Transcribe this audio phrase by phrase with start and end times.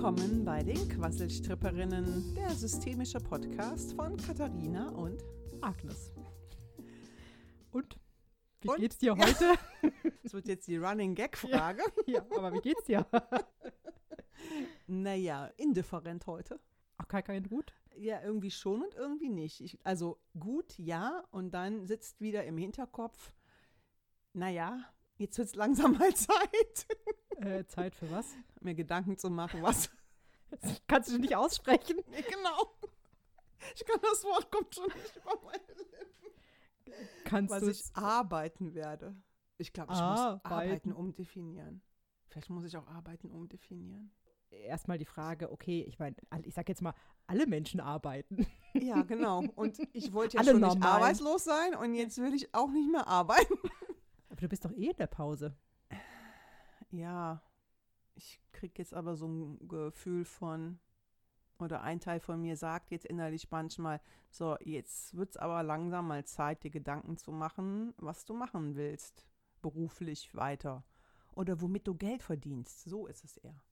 [0.00, 5.22] Willkommen bei den Quasselstripperinnen, der systemische Podcast von Katharina und
[5.60, 6.10] Agnes.
[7.70, 8.00] Und?
[8.62, 8.78] Wie Und?
[8.78, 9.58] geht's dir heute?
[10.22, 11.82] das wird jetzt die Running Gag Frage.
[12.06, 13.06] ja, aber wie geht's dir?
[14.86, 16.58] Naja, indifferent heute.
[16.96, 17.74] Ach, kein, kein gut?
[17.94, 19.60] Ja, irgendwie schon und irgendwie nicht.
[19.60, 23.34] Ich, also gut, ja, und dann sitzt wieder im Hinterkopf,
[24.32, 24.82] naja,
[25.18, 26.86] jetzt wird es langsam mal Zeit,
[27.36, 28.34] Äh, Zeit für was?
[28.62, 29.90] mir Gedanken zu machen, was.
[30.88, 32.00] Kannst du nicht aussprechen.
[32.10, 32.74] Nee, genau.
[33.74, 36.94] Ich kann das Wort kommt schon nicht über meine Lippen.
[37.24, 39.14] Kannst Was du ich arbeiten werde.
[39.58, 40.92] Ich glaube, ich muss Arbeiten.
[40.92, 41.82] umdefinieren.
[42.28, 44.10] Vielleicht muss ich auch arbeiten umdefinieren.
[44.50, 46.94] erstmal die Frage, okay, ich meine, ich sag jetzt mal,
[47.26, 48.46] alle Menschen arbeiten.
[48.72, 49.42] Ja, genau.
[49.56, 50.94] Und ich wollte ja Alle schon nicht normalen.
[51.02, 53.54] arbeitslos sein und jetzt will ich auch nicht mehr arbeiten.
[54.28, 55.56] Aber du bist doch eh in der Pause.
[56.92, 57.42] Ja,
[58.20, 60.78] ich kriege jetzt aber so ein Gefühl von,
[61.58, 66.08] oder ein Teil von mir sagt jetzt innerlich manchmal, so, jetzt wird es aber langsam
[66.08, 69.26] mal Zeit, dir Gedanken zu machen, was du machen willst,
[69.62, 70.84] beruflich weiter.
[71.32, 72.84] Oder womit du Geld verdienst.
[72.84, 73.62] So ist es eher.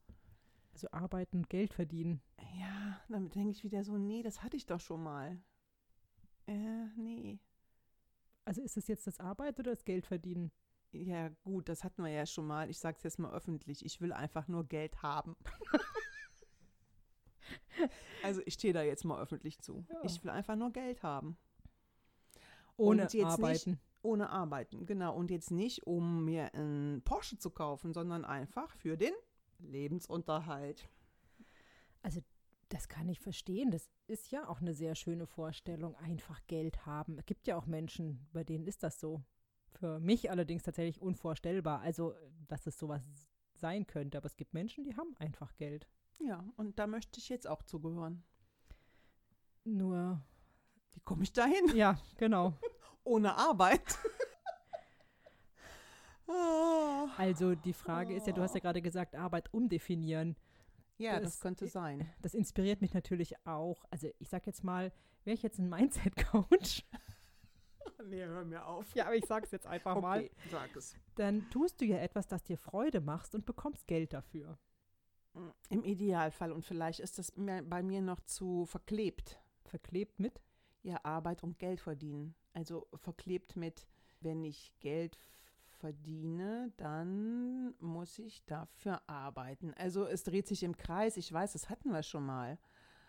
[0.73, 2.23] Also arbeiten, Geld verdienen.
[2.59, 5.39] Ja, damit denke ich wieder so, nee, das hatte ich doch schon mal.
[6.47, 7.39] Äh, nee.
[8.45, 10.51] Also ist es jetzt das Arbeit oder das Geld verdienen?
[10.93, 12.71] Ja, gut, das hatten wir ja schon mal.
[12.71, 13.85] Ich sage es jetzt mal öffentlich.
[13.85, 15.37] Ich will einfach nur Geld haben.
[18.23, 19.85] also ich stehe da jetzt mal öffentlich zu.
[19.91, 20.01] Ja.
[20.05, 21.37] Ich will einfach nur Geld haben.
[22.77, 23.81] Ohne Und jetzt arbeiten.
[24.01, 25.15] Ohne arbeiten, genau.
[25.15, 29.13] Und jetzt nicht, um mir einen Porsche zu kaufen, sondern einfach für den
[29.59, 30.89] Lebensunterhalt.
[32.01, 32.23] Also
[32.69, 33.71] das kann ich verstehen.
[33.71, 37.19] Das ist ja auch eine sehr schöne Vorstellung, einfach Geld haben.
[37.19, 39.23] Es gibt ja auch Menschen, bei denen ist das so.
[39.79, 41.81] Für mich allerdings tatsächlich unvorstellbar.
[41.81, 42.15] Also,
[42.49, 43.03] dass es sowas
[43.55, 44.19] sein könnte.
[44.19, 45.87] Aber es gibt Menschen, die haben einfach Geld.
[46.21, 48.25] Ja, und da möchte ich jetzt auch zugehören.
[49.65, 50.21] Nur,
[50.95, 51.77] Wie komme ich dahin?
[51.77, 52.55] ja, genau.
[53.05, 53.83] Ohne Arbeit.
[57.17, 60.37] Also die Frage ist ja, du hast ja gerade gesagt, Arbeit umdefinieren.
[60.99, 62.07] ja, das, Das- könnte sein.
[62.21, 63.85] Das inspiriert mich natürlich auch.
[63.91, 64.93] Also ich sag jetzt mal,
[65.25, 66.85] wäre ich jetzt ein Mindset-Coach,
[68.07, 68.95] Nee, hör mir auf.
[68.95, 70.97] ja, aber ich sag's jetzt einfach mal, Okay, sag es.
[71.17, 74.59] dann tust du ja etwas, das dir Freude macht und bekommst Geld dafür.
[75.71, 76.51] Im Idealfall.
[76.51, 79.41] Und vielleicht ist das bei mir noch zu verklebt.
[79.65, 80.41] Verklebt mit.
[80.83, 82.35] Ja, Arbeit und Geld verdienen.
[82.55, 83.87] Also verklebt mit,
[84.21, 85.17] wenn ich Geld
[85.69, 89.75] verdiene, dann muss ich dafür arbeiten.
[89.75, 91.17] Also es dreht sich im Kreis.
[91.17, 92.59] Ich weiß, das hatten wir schon mal.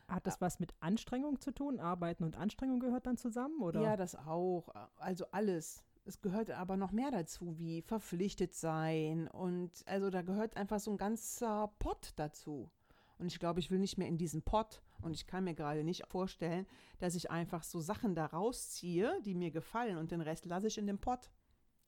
[0.09, 1.79] Hat das was mit Anstrengung zu tun?
[1.79, 3.81] Arbeiten und Anstrengung gehört dann zusammen, oder?
[3.81, 4.69] Ja, das auch.
[4.97, 5.83] Also alles.
[6.05, 9.27] Es gehört aber noch mehr dazu, wie verpflichtet sein.
[9.27, 12.69] Und also da gehört einfach so ein ganzer Pott dazu.
[13.19, 14.81] Und ich glaube, ich will nicht mehr in diesen Pott.
[15.01, 16.65] Und ich kann mir gerade nicht vorstellen,
[16.99, 19.97] dass ich einfach so Sachen da rausziehe, die mir gefallen.
[19.97, 21.29] Und den Rest lasse ich in dem Pott.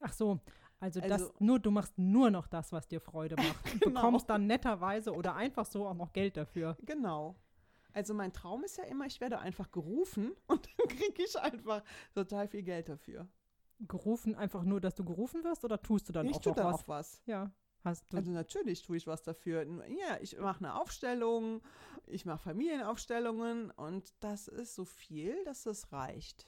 [0.02, 0.40] Ach so,
[0.80, 3.46] also, Also- das nur, du machst nur noch das, was dir Freude macht.
[3.82, 4.02] Genau.
[4.02, 6.78] bekommst dann netterweise oder einfach so auch noch Geld dafür.
[6.86, 7.36] Genau.
[7.94, 11.84] Also mein Traum ist ja immer, ich werde einfach gerufen und dann kriege ich einfach
[12.14, 13.28] total viel Geld dafür.
[13.88, 16.58] Gerufen, einfach nur, dass du gerufen wirst oder tust du dann ich auch tue noch
[16.58, 16.82] dann was?
[16.82, 17.22] auch was.
[17.26, 17.52] Ja,
[17.84, 18.18] hast du.
[18.18, 19.64] Also natürlich tue ich was dafür.
[19.88, 21.62] Ja, ich mache eine Aufstellung,
[22.06, 26.48] ich mache Familienaufstellungen und das ist so viel, dass das reicht.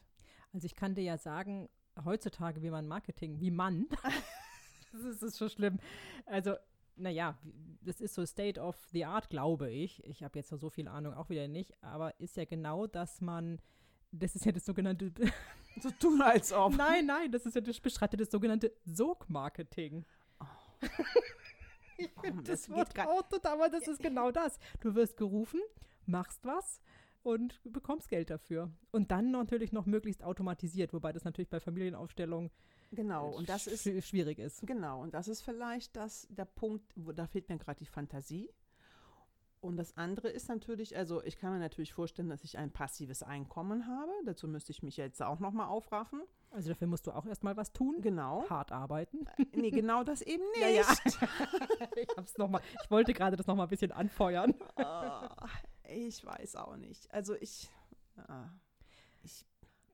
[0.53, 1.69] Also ich kann dir ja sagen,
[2.05, 3.87] heutzutage, wie man Marketing, wie man,
[4.91, 5.79] das ist, das ist schon schlimm.
[6.25, 6.55] Also,
[6.95, 7.37] naja,
[7.81, 10.03] das ist so State of the Art, glaube ich.
[10.05, 13.59] Ich habe jetzt so viel Ahnung auch wieder nicht, aber ist ja genau, dass man,
[14.11, 15.11] das ist ja das sogenannte,
[15.81, 16.75] So tun als ob.
[16.75, 20.05] nein, nein, das ist ja das beschreibt das sogenannte Sog-Marketing.
[21.95, 24.57] Ich finde, Das Wort outet, aber das ist genau das.
[24.81, 25.61] Du wirst gerufen,
[26.07, 26.81] machst was
[27.21, 28.71] und bekommst Geld dafür.
[28.91, 32.49] Und dann natürlich noch möglichst automatisiert, wobei das natürlich bei Familienaufstellungen
[32.93, 34.65] Genau, und das ist schw- schwierig ist.
[34.65, 38.49] genau, und das ist vielleicht das der Punkt, wo da fehlt mir gerade die Fantasie.
[39.61, 43.23] Und das andere ist natürlich, also ich kann mir natürlich vorstellen, dass ich ein passives
[43.23, 44.11] Einkommen habe.
[44.25, 46.21] Dazu müsste ich mich jetzt auch noch mal aufraffen.
[46.51, 48.01] Also dafür musst du auch erstmal was tun.
[48.01, 48.43] Genau.
[48.49, 49.25] Hart arbeiten.
[49.55, 50.59] Nee, genau das eben nicht.
[50.61, 50.85] Ja, ja.
[51.95, 54.53] ich hab's noch mal, ich wollte gerade das noch mal ein bisschen anfeuern.
[54.75, 55.47] Ah,
[55.89, 57.09] ich weiß auch nicht.
[57.13, 57.69] Also ich,
[58.27, 58.49] ah,
[59.23, 59.45] ich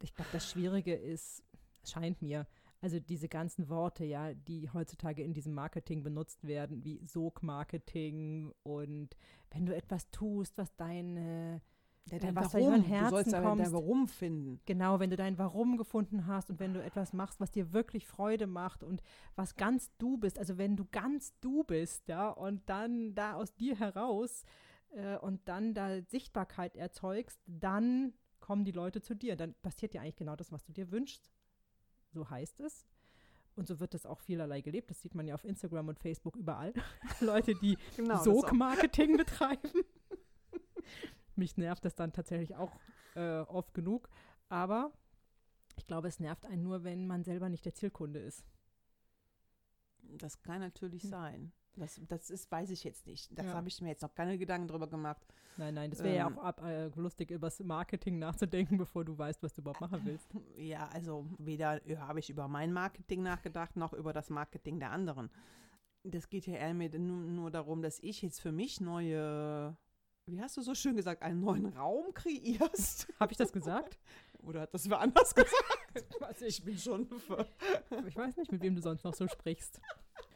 [0.01, 1.43] Ich glaube, das Schwierige ist,
[1.85, 2.47] scheint mir,
[2.81, 9.15] also diese ganzen Worte, ja, die heutzutage in diesem Marketing benutzt werden, wie Sog-Marketing und
[9.51, 11.61] wenn du etwas tust, was deine,
[12.05, 12.81] Ja, dein dein was Warum.
[12.83, 14.61] Herzen du sollst kommst, dein Warum finden.
[14.65, 18.05] genau, wenn du dein Warum gefunden hast und wenn du etwas machst, was dir wirklich
[18.07, 19.01] Freude macht und
[19.35, 23.55] was ganz du bist, also wenn du ganz du bist, ja, und dann da aus
[23.55, 24.43] dir heraus
[24.91, 29.35] äh, und dann da Sichtbarkeit erzeugst, dann kommen die Leute zu dir.
[29.35, 31.29] Dann passiert ja eigentlich genau das, was du dir wünschst.
[32.11, 32.85] So heißt es.
[33.55, 34.89] Und so wird das auch vielerlei gelebt.
[34.89, 36.73] Das sieht man ja auf Instagram und Facebook überall.
[37.19, 39.71] Leute, die Genau, Sog-Marketing betreiben.
[41.35, 42.71] Mich nervt das dann tatsächlich auch
[43.15, 44.09] äh, oft genug.
[44.49, 44.91] Aber
[45.77, 48.45] ich glaube, es nervt einen nur, wenn man selber nicht der Zielkunde ist.
[50.03, 51.09] Das kann natürlich Hm.
[51.09, 51.51] sein.
[51.75, 53.29] Das, das ist, weiß ich jetzt nicht.
[53.37, 53.53] Das Ja.
[53.53, 55.25] habe ich mir jetzt noch keine Gedanken drüber gemacht.
[55.57, 56.37] Nein, nein, das wäre ja Ähm.
[56.37, 60.01] auch ab, äh, lustig, über das Marketing nachzudenken, bevor du weißt, was du überhaupt machen
[60.03, 60.27] willst.
[60.57, 65.29] Ja, also weder habe ich über mein Marketing nachgedacht, noch über das Marketing der anderen.
[66.03, 69.75] Das geht ja eher mir nur, nur darum, dass ich jetzt für mich neue,
[70.25, 73.07] wie hast du so schön gesagt, einen neuen Raum kreierst.
[73.19, 73.99] Habe ich das gesagt?
[74.39, 76.41] Oder hat das wer anders gesagt?
[76.45, 77.09] Ich bin schon.
[78.07, 79.81] Ich weiß nicht, mit wem du sonst noch so sprichst.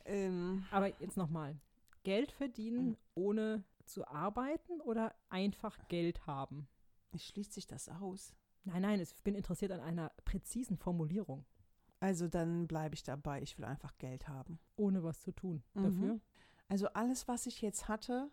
[0.05, 1.55] Ähm, Aber jetzt nochmal.
[2.03, 6.67] Geld verdienen, ohne zu arbeiten oder einfach Geld haben?
[7.15, 8.33] schließt sich das aus?
[8.63, 11.45] Nein, nein, ich bin interessiert an einer präzisen Formulierung.
[11.99, 13.41] Also dann bleibe ich dabei.
[13.41, 14.59] Ich will einfach Geld haben.
[14.75, 15.83] Ohne was zu tun Mhm.
[15.83, 16.19] dafür.
[16.69, 18.31] Also alles, was ich jetzt hatte,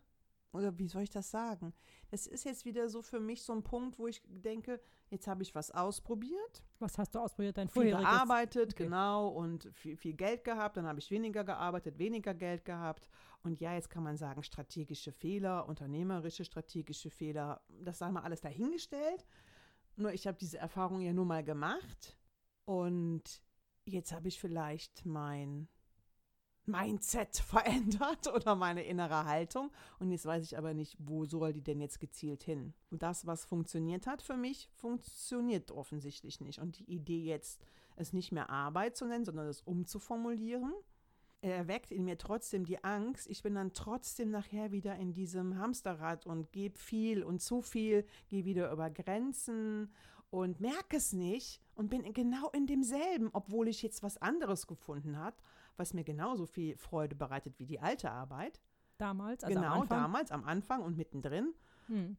[0.53, 1.73] oder wie soll ich das sagen?
[2.09, 4.81] Das ist jetzt wieder so für mich so ein Punkt, wo ich denke,
[5.11, 7.57] jetzt habe ich was ausprobiert, Was hast du ausprobiert?
[7.57, 8.85] Dein viel gearbeitet, Okay.
[8.85, 13.09] genau, und viel, viel Geld gehabt, dann habe ich weniger gearbeitet, weniger Geld gehabt.
[13.43, 18.41] Und ja, jetzt kann man sagen, strategische Fehler, unternehmerische strategische Fehler, das sei mal alles
[18.41, 19.27] dahingestellt.
[19.97, 22.17] Nur ich habe diese Erfahrung ja nur mal gemacht
[22.65, 23.43] und
[23.85, 25.69] jetzt habe ich vielleicht mein
[26.71, 29.71] Mindset verändert oder meine innere Haltung.
[29.99, 32.75] Und jetzt weiß ich aber nicht, wo soll die denn jetzt gezielt hin.
[32.91, 36.61] Und das, was funktioniert hat für mich, funktioniert offensichtlich nicht.
[36.61, 37.61] Und die Idee jetzt,
[37.97, 40.73] es nicht mehr Arbeit zu nennen, sondern es umzuformulieren,
[41.43, 43.29] erweckt in mir trotzdem die Angst.
[43.29, 48.05] Ich bin dann trotzdem nachher wieder in diesem Hamsterrad und gebe viel und zu viel,
[48.29, 49.91] gehe wieder über Grenzen
[50.31, 55.19] und merke es nicht und bin genau in demselben, obwohl ich jetzt was anderes gefunden
[55.19, 55.37] habe,
[55.81, 58.61] was mir genauso viel Freude bereitet wie die alte Arbeit.
[58.99, 59.99] Damals, also am genau, Anfang.
[59.99, 61.55] damals, am Anfang und mittendrin.
[61.87, 62.17] Hm.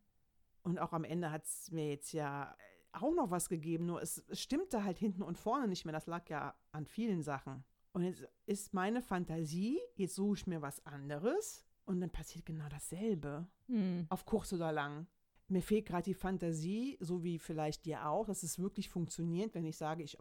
[0.63, 2.55] Und auch am Ende hat es mir jetzt ja
[2.91, 5.93] auch noch was gegeben, nur es, es stimmte halt hinten und vorne nicht mehr.
[5.93, 7.63] Das lag ja an vielen Sachen.
[7.93, 12.67] Und jetzt ist meine Fantasie, jetzt suche ich mir was anderes und dann passiert genau
[12.69, 13.47] dasselbe.
[13.67, 14.07] Hm.
[14.09, 15.07] Auf kurz oder lang.
[15.51, 19.65] Mir fehlt gerade die Fantasie, so wie vielleicht dir auch, dass es wirklich funktioniert, wenn
[19.65, 20.18] ich sage, ich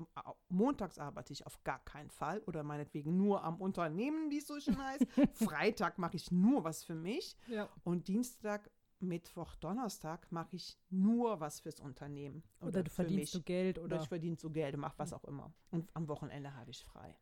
[0.49, 4.59] montags arbeite ich auf gar keinen Fall oder meinetwegen nur am Unternehmen, wie es so
[4.59, 5.07] schön heißt.
[5.35, 7.69] Freitag mache ich nur was für mich Ja.
[7.85, 12.43] und Dienstag, Mittwoch, Donnerstag mache ich nur was fürs Unternehmen.
[12.61, 13.45] Oder, du für verdienst du mich.
[13.47, 15.53] Geld Oder oder ich verdiene so Geld, mache was auch immer.
[15.71, 17.17] Und am Wochenende habe ich frei.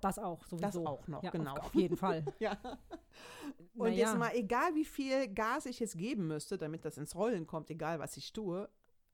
[0.00, 0.62] Das auch sowieso.
[0.62, 1.52] Das auch noch, ja, genau.
[1.52, 2.24] Auf, auf jeden Fall.
[2.38, 2.58] Ja.
[3.74, 4.08] Und Naja.
[4.08, 7.70] jetzt mal, egal wie viel Gas ich jetzt geben müsste, damit das ins Rollen kommt,
[7.70, 8.68] egal was ich tue,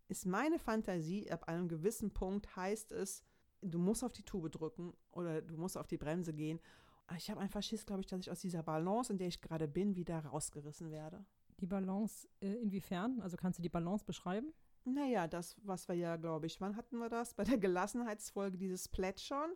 [0.08, 3.22] ist meine Fantasie, ab einem gewissen Punkt heißt es,
[3.62, 6.60] du musst auf die Tube drücken oder du musst auf die Bremse gehen.
[7.16, 9.66] Ich habe einfach Schiss, glaube ich, dass ich aus dieser Balance, in der ich gerade
[9.66, 11.24] bin, wieder rausgerissen werde.
[11.60, 13.20] Die Balance äh, inwiefern?
[13.20, 14.52] Also kannst du die Balance beschreiben?
[14.84, 17.34] Naja, das, was wir ja, glaube ich, wann hatten wir das?
[17.34, 19.50] Bei der Gelassenheitsfolge, dieses Plätschern,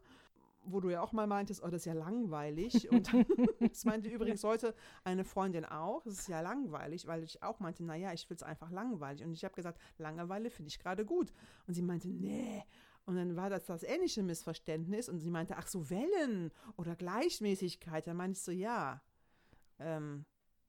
[0.67, 2.91] wo du ja auch mal meintest, oh, das ist ja langweilig.
[2.91, 3.11] Und
[3.61, 7.85] das meinte übrigens heute eine Freundin auch, das ist ja langweilig, weil ich auch meinte,
[7.85, 9.25] naja, ich will es einfach langweilig.
[9.25, 11.33] Und ich habe gesagt, Langeweile finde ich gerade gut.
[11.67, 12.63] Und sie meinte, nee.
[13.07, 18.07] Und dann war das das ähnliche Missverständnis und sie meinte, ach so, Wellen oder Gleichmäßigkeit.
[18.07, 19.03] Da meinte ich so, ja.
[19.79, 20.25] Ähm,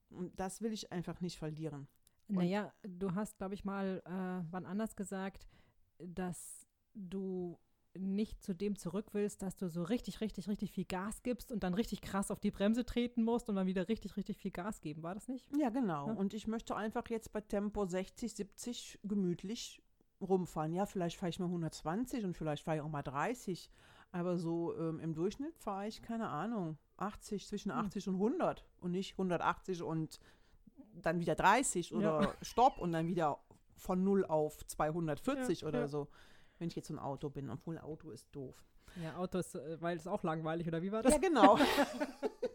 [0.10, 1.88] und das will ich einfach nicht verlieren.
[2.28, 5.48] Und- Naja, du hast, glaube ich, mal äh, wann anders gesagt,
[6.00, 7.58] dass du
[7.98, 11.64] nicht zu dem zurück willst, dass du so richtig, richtig, richtig viel Gas gibst und
[11.64, 14.82] dann richtig krass auf die Bremse treten musst und dann wieder richtig, richtig viel Gas
[14.82, 15.04] geben.
[15.04, 15.48] War das nicht?
[15.58, 16.08] Ja, genau.
[16.08, 16.14] Ja.
[16.14, 19.82] Und ich möchte einfach jetzt bei Tempo 60, 70 gemütlich
[20.22, 20.74] rumfahren.
[20.74, 23.70] Ja, vielleicht fahre ich mal 120 und vielleicht fahre ich auch mal 30.
[24.12, 27.80] Aber so ähm, im Durchschnitt fahre ich, keine Ahnung, 80, zwischen Hm.
[27.86, 28.66] 80 und 100.
[28.80, 30.20] Und nicht 180 und
[30.94, 31.98] dann wieder 30 Ja.
[31.98, 33.40] oder Stopp und dann wieder
[33.76, 35.88] von 0 auf 240 Ja, oder ja.
[35.88, 36.08] so.
[36.58, 38.56] Wenn ich jetzt so ein Auto bin, obwohl Auto ist doof.
[39.02, 41.14] Ja, Autos, äh, weil es auch langweilig, oder wie war das?
[41.14, 41.58] Ja, genau.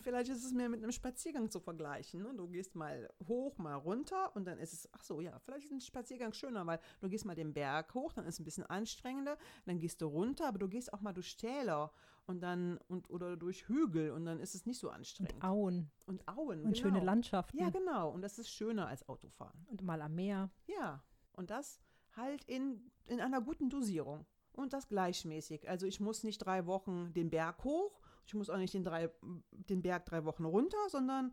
[0.00, 2.22] Vielleicht ist es mir mit einem Spaziergang zu vergleichen.
[2.22, 2.32] Ne?
[2.34, 5.72] Du gehst mal hoch, mal runter und dann ist es, ach so, ja, vielleicht ist
[5.72, 8.66] ein Spaziergang schöner, weil du gehst mal den Berg hoch, dann ist es ein bisschen
[8.66, 11.92] anstrengender, dann gehst du runter, aber du gehst auch mal durch Täler
[12.26, 15.34] und dann, und, oder durch Hügel und dann ist es nicht so anstrengend.
[15.34, 16.76] Und Auen Und Auen, und genau.
[16.76, 18.10] schöne Landschaften Ja, genau.
[18.10, 19.66] Und das ist schöner als Autofahren.
[19.68, 20.50] und mal am Meer.
[20.66, 21.80] Ja, und das
[22.18, 24.26] halt in, in einer guten Dosierung.
[24.52, 25.68] Und das gleichmäßig.
[25.68, 29.08] Also ich muss nicht drei Wochen den Berg hoch, ich muss auch nicht den, drei,
[29.52, 31.32] den Berg drei Wochen runter, sondern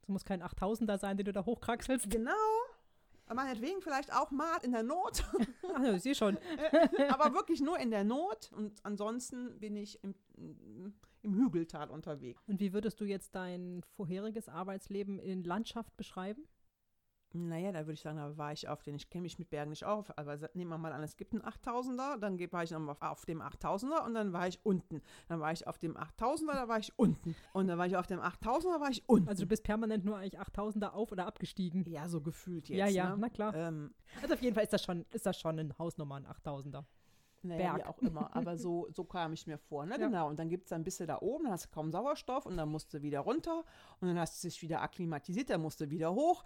[0.00, 2.08] Es muss kein 8000er sein, den du da hochkraxelst.
[2.08, 2.32] Genau.
[3.34, 5.24] Meinetwegen vielleicht auch mal in der Not.
[5.74, 6.38] Ach ich sehe schon.
[7.08, 8.52] aber wirklich nur in der Not.
[8.52, 10.14] Und ansonsten bin ich im,
[11.22, 12.40] im Hügeltal unterwegs.
[12.46, 16.46] Und wie würdest du jetzt dein vorheriges Arbeitsleben in Landschaft beschreiben?
[17.36, 19.70] Naja, da würde ich sagen, da war ich auf den, ich kenne mich mit Bergen
[19.70, 22.96] nicht auf, aber nehmen wir mal an, es gibt einen 8000er, dann war ich nochmal
[23.00, 25.02] auf dem 8000er und dann war ich unten.
[25.28, 27.34] Dann war ich auf dem 8000er, da war ich unten.
[27.52, 29.28] Und dann war ich auf dem 8000er, war ich unten.
[29.28, 31.84] Also du bist permanent nur eigentlich 8000er auf- oder abgestiegen.
[31.88, 32.78] Ja, so gefühlt jetzt.
[32.78, 33.16] ja, ja, ne?
[33.18, 33.54] na klar.
[33.54, 36.84] Ähm, Also auf jeden Fall ist das schon, ist das schon ein Hausnummer, ein 8000er.
[37.42, 37.88] naja, wie Berg.
[37.88, 38.34] auch immer.
[38.34, 39.84] Aber so, so kam ich mir vor.
[39.86, 39.92] Ne?
[39.92, 40.06] Ja.
[40.08, 40.28] Genau.
[40.28, 42.68] Und dann gibt es ein bisschen da oben, dann hast du kaum Sauerstoff und dann
[42.68, 43.62] musst du wieder runter
[44.00, 46.42] und dann hast du dich wieder akklimatisiert, dann musst du wieder hoch.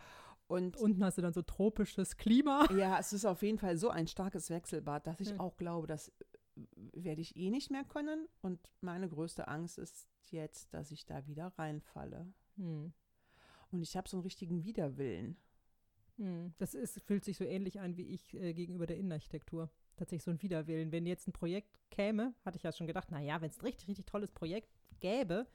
[0.51, 2.67] Und Unten hast du dann so tropisches Klima.
[2.77, 5.39] Ja, es ist auf jeden Fall so ein starkes Wechselbad, dass ich Ja.
[5.39, 8.27] auch glaube, das äh, werde ich eh nicht mehr können.
[8.43, 12.33] Und meine größte Angst ist jetzt, dass ich da wieder reinfalle.
[12.57, 12.93] Hm.
[13.71, 15.37] Und ich habe so einen richtigen Widerwillen.
[16.17, 16.53] Hm.
[16.59, 19.71] Das ist, fühlt sich so ähnlich an wie ich äh, gegenüber der Innenarchitektur.
[19.97, 20.91] Tatsächlich so ein Widerwillen.
[20.91, 23.87] Wenn jetzt ein Projekt käme, hatte ich ja schon gedacht, naja, wenn es ein richtig,
[23.87, 25.47] richtig tolles Projekt gäbe,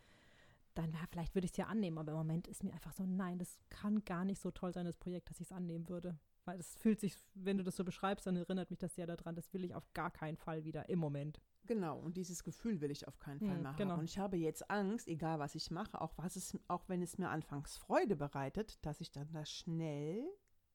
[0.75, 1.98] dann ja, vielleicht würde ich es ja annehmen.
[1.98, 4.86] Aber im Moment ist mir einfach so, nein, das kann gar nicht so toll sein,
[4.86, 6.20] das Projekt, dass ich es annehmen würde.
[6.44, 9.36] Weil es fühlt sich, wenn du das so beschreibst, dann erinnert mich das sehr daran,
[9.36, 11.41] das will ich auf gar keinen Fall wieder im Moment.
[11.65, 13.98] Genau, und dieses Gefühl will ich auf keinen Fall Hm, mehr genau.
[13.98, 17.17] Und ich habe jetzt Angst, egal was ich mache, auch, was es, auch wenn es
[17.17, 20.27] mir anfangs Freude bereitet, dass ich dann da schnell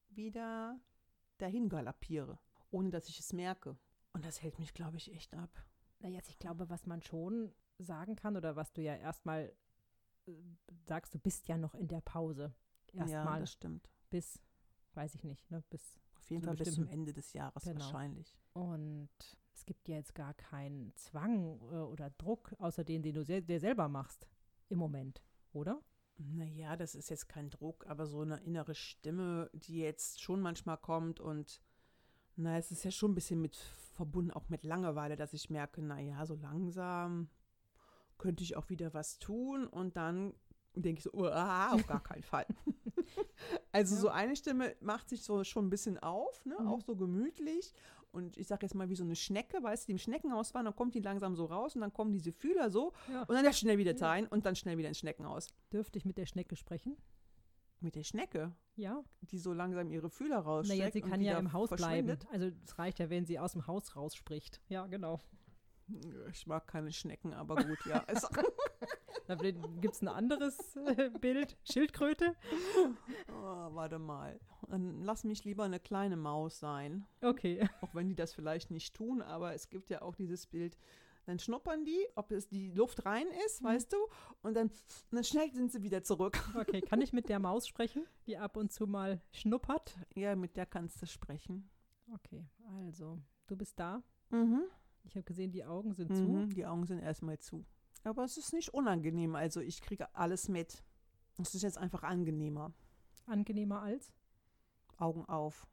[0.09, 0.81] wieder
[1.39, 2.39] dahin galoppiere,
[2.71, 3.77] ohne dass ich es merke.
[4.13, 5.51] Und das hält mich, glaube ich, echt ab.
[6.01, 9.55] Naja, also ich glaube, was man schon sagen kann oder was du ja erstmal
[10.87, 12.55] sagst, du bist ja noch in der Pause.
[12.93, 13.91] ja, Erstmal das stimmt.
[14.11, 14.41] bis,
[14.95, 15.99] weiß ich nicht, ne, bis.
[16.17, 17.81] Auf jeden Fall bis zum Ende des Jahres Genau.
[17.81, 18.37] wahrscheinlich.
[18.53, 19.09] Und
[19.53, 23.43] es gibt ja jetzt gar keinen Zwang äh, oder Druck, außer den, den du sel
[23.43, 24.27] dir selber machst
[24.69, 25.23] im Moment,
[25.53, 25.83] oder?
[26.19, 30.77] Naja, das ist jetzt kein Druck, aber so eine innere Stimme, die jetzt schon manchmal
[30.77, 31.63] kommt und
[32.37, 35.83] na, es ist ja schon ein bisschen mit verbunden, auch mit Langeweile, dass ich merke,
[35.83, 37.29] naja, so langsam
[38.21, 40.35] könnte ich auch wieder was tun und dann
[40.77, 42.47] denke ich so, ah, auf gar keinen Fall.
[43.73, 44.01] also Ja.
[44.03, 46.55] so eine Stimme macht sich so schon ein bisschen auf, ne?
[46.61, 46.69] Mhm.
[46.69, 47.73] auch so gemütlich
[48.13, 50.65] und ich sage jetzt mal wie so eine Schnecke, weißt du, die im Schneckenhaus waren,
[50.67, 53.23] dann kommt die langsam so raus und dann kommen diese Fühler so Ja.
[53.23, 55.49] und dann schnell wieder rein und dann schnell wieder ins Schneckenhaus.
[55.73, 56.97] Dürfte ich mit der Schnecke sprechen?
[57.83, 59.03] Mit der Schnecke, Ja.
[59.23, 60.79] die so langsam ihre Fühler rausstreckt.
[60.81, 62.19] Naja, sie kann ja im Haus bleiben.
[62.31, 64.61] Also es reicht ja, wenn sie aus dem Haus rausspricht.
[64.69, 65.21] Ja, genau.
[66.33, 68.05] Ich mag keine Schnecken, aber gut, ja.
[69.81, 71.57] Gibt es ein anderes äh, Bild.
[71.65, 72.35] Schildkröte?
[73.29, 74.41] oh, warte mal.
[74.69, 77.07] Dann lass mich lieber eine kleine Maus sein.
[77.21, 77.69] Okay.
[77.81, 80.77] Auch wenn die das vielleicht nicht tun, aber es gibt ja auch dieses Bild.
[81.27, 83.67] Dann schnuppern die, ob es die Luft rein ist, Mhm.
[83.67, 83.97] weißt du,
[84.43, 86.43] und dann, und dann schnell sind sie wieder zurück.
[86.59, 89.97] Okay, kann ich mit der Maus sprechen, die ab und zu mal schnuppert?
[90.15, 91.71] Ja, mit der kannst du sprechen.
[92.13, 92.45] Okay,
[92.87, 94.03] also, du bist da.
[94.31, 94.63] Mhm.
[95.05, 96.51] Ich habe gesehen, die Augen sind Mhm.
[96.51, 97.65] Die Augen sind erstmal zu.
[98.05, 100.83] Aber es ist nicht unangenehm, also ich kriege alles mit.
[101.39, 102.73] Es ist jetzt einfach angenehmer.
[103.13, 103.31] zu.
[103.31, 104.13] Angenehmer als?
[104.99, 105.67] Augen auf.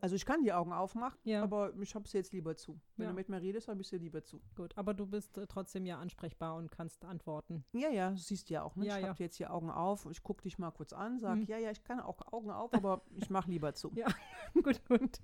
[0.00, 1.42] Also ich kann die Augen aufmachen, Ja.
[1.42, 2.78] aber ich habe sie jetzt lieber zu.
[2.96, 3.10] Wenn Ja.
[3.10, 4.42] du mit mir redest, habe ich sie lieber zu.
[4.54, 7.64] Gut, aber du bist äh, trotzdem ja ansprechbar und kannst antworten.
[7.72, 8.76] Ja, ja, du siehst ja auch.
[8.76, 8.86] Ne?
[8.86, 10.04] Ja, ich habe jetzt hier Augen auf.
[10.10, 11.44] Ich gucke dich mal kurz an, sag, Mhm.
[11.44, 13.92] ja, ja, ich kann auch Augen auf, aber ich mache lieber zu.
[13.96, 14.06] Ja.
[14.62, 15.20] gut, gut.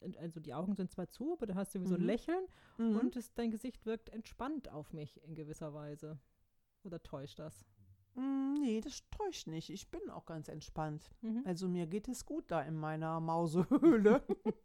[0.00, 2.06] Und Also die Augen sind zwar zu, aber du hast irgendwie so ein Mhm.
[2.06, 2.44] Lächeln
[2.78, 2.96] Mhm.
[2.96, 6.18] und es, dein Gesicht wirkt entspannt auf mich in gewisser Weise.
[6.84, 7.66] Oder täuscht das?
[8.14, 9.68] Mm, nee, das täuscht nicht.
[9.70, 11.10] Ich bin auch ganz entspannt.
[11.20, 11.42] Mhm.
[11.44, 14.22] Also mir geht es gut da in meiner Mausehöhle.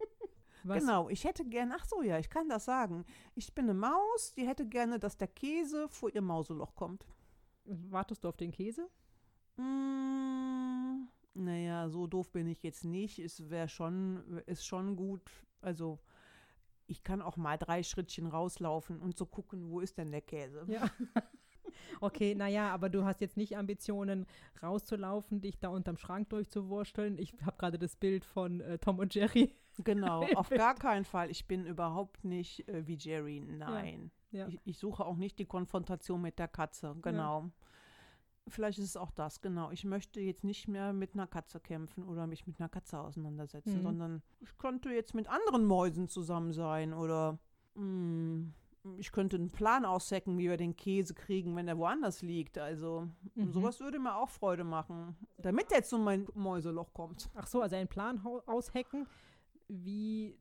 [0.64, 3.06] Was, Genau, ich hätte gerne, ach so, ja, ich kann das sagen.
[3.36, 7.06] Ich bin eine Maus, die hätte gerne, dass der Käse vor ihr Mauseloch kommt.
[7.66, 8.90] Wartest du auf den Käse?
[9.58, 13.20] Mm, naja, so doof bin ich jetzt nicht.
[13.20, 15.22] Es wäre schon, ist schon gut.
[15.62, 16.00] Also,
[16.88, 20.66] ich kann auch mal drei Schrittchen rauslaufen und so gucken, wo ist denn der Käse?
[20.68, 20.90] Ja.
[22.00, 24.26] Okay, naja, aber du hast jetzt nicht Ambitionen,
[24.62, 27.18] rauszulaufen, dich da unterm Schrank durchzuwursteln.
[27.18, 29.54] Ich habe gerade das Bild von äh, Tom und Jerry.
[29.84, 31.30] Genau, auf gar keinen Fall.
[31.30, 33.42] Ich bin überhaupt nicht äh, wie Jerry.
[33.42, 34.12] Nein.
[34.32, 34.48] Ja.
[34.48, 36.96] Ich, ich suche auch nicht die Konfrontation mit der Katze.
[37.02, 37.52] Genau.
[38.48, 39.72] Vielleicht ist es auch das, genau.
[39.72, 43.80] Ich möchte jetzt nicht mehr mit einer Katze kämpfen oder mich mit einer Katze auseinandersetzen,
[43.80, 43.84] Mhm.
[43.84, 47.40] sondern ich könnte jetzt mit anderen Mäusen zusammen sein oder
[47.76, 48.50] mm,
[49.00, 52.60] ich könnte einen Plan aussecken, wie wir den Käse kriegen, wenn er woanders liegt.
[52.60, 53.52] Also Mhm.
[53.52, 57.32] sowas würde mir auch Freude machen, damit er zu mein Mäuseloch kommt.
[57.34, 59.08] Ach so, also einen Plan aushacken.
[59.68, 60.38] wie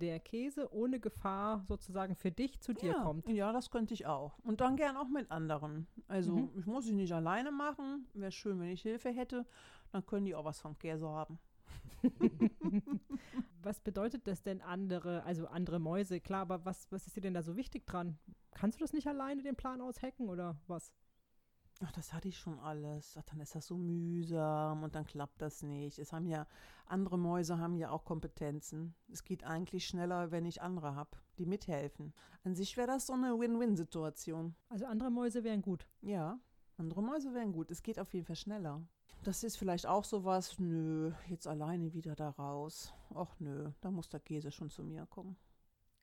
[0.00, 3.28] der Käse ohne Gefahr sozusagen für dich zu dir ja, kommt.
[3.28, 4.38] Ja, das könnte ich auch.
[4.44, 5.86] Und dann gern auch mit anderen.
[6.06, 6.50] Also Mhm.
[6.58, 8.06] ich muss es nicht alleine machen.
[8.14, 9.46] Wäre schön, wenn ich Hilfe hätte.
[9.92, 11.38] Dann können die auch was vom Käse haben.
[13.62, 16.20] was bedeutet das denn andere, also andere Mäuse?
[16.20, 18.18] Klar, aber was, was ist dir denn da so wichtig dran?
[18.54, 20.92] Kannst du das nicht alleine den Plan aushacken oder was?
[21.80, 23.16] Ach, das hatte ich schon alles.
[23.16, 25.98] Ach, dann ist das so mühsam und dann klappt das nicht.
[25.98, 26.46] Es haben ja,
[26.86, 28.94] andere Mäuse haben ja auch Kompetenzen.
[29.12, 32.12] Es geht eigentlich schneller, wenn ich andere habe, die mithelfen.
[32.42, 34.56] An sich wäre das so eine Win-Win-Situation.
[34.68, 35.86] Also andere Mäuse wären gut.
[36.02, 36.40] Ja,
[36.78, 37.70] andere Mäuse wären gut.
[37.70, 38.82] Es geht auf jeden Fall schneller.
[39.22, 42.92] Das ist vielleicht auch sowas, nö, jetzt alleine wieder da raus.
[43.14, 45.36] Ach nö, da muss der Käse schon zu mir kommen.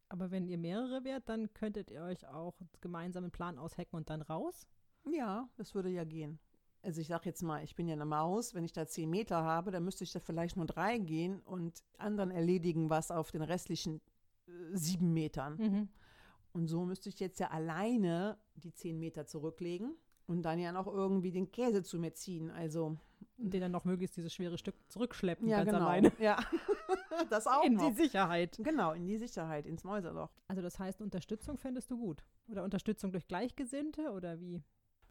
[0.10, 4.10] Aber wenn ihr mehrere wärt, dann könntet ihr euch auch gemeinsam einen Plan aushacken und
[4.10, 4.68] dann raus?
[5.12, 6.40] Ja, das würde ja gehen.
[6.82, 9.44] Also ich sage jetzt mal, ich bin ja eine Maus, wenn ich da zehn Meter
[9.44, 13.42] habe, dann müsste ich da vielleicht nur drei gehen und anderen erledigen was auf den
[13.42, 14.02] restlichen
[14.48, 15.58] äh, sieben Metern.
[15.58, 15.90] Mhm.
[16.54, 19.96] Und so müsste ich jetzt ja alleine die zehn Meter zurücklegen
[20.28, 22.52] und dann ja noch irgendwie den Käse zu mir ziehen.
[22.52, 22.98] Also
[23.38, 25.86] Und den dann noch möglichst dieses schwere Stück zurückschleppen, ja, ganz genau.
[25.88, 26.12] alleine.
[26.20, 26.38] Ja,
[27.30, 27.90] das auch In noch.
[27.90, 28.60] die Sicherheit.
[28.64, 30.30] Genau, in die Sicherheit, ins Mäuserloch.
[30.48, 32.24] Also das heißt, Unterstützung fändest du gut?
[32.48, 34.62] Oder Unterstützung durch Gleichgesinnte oder wie?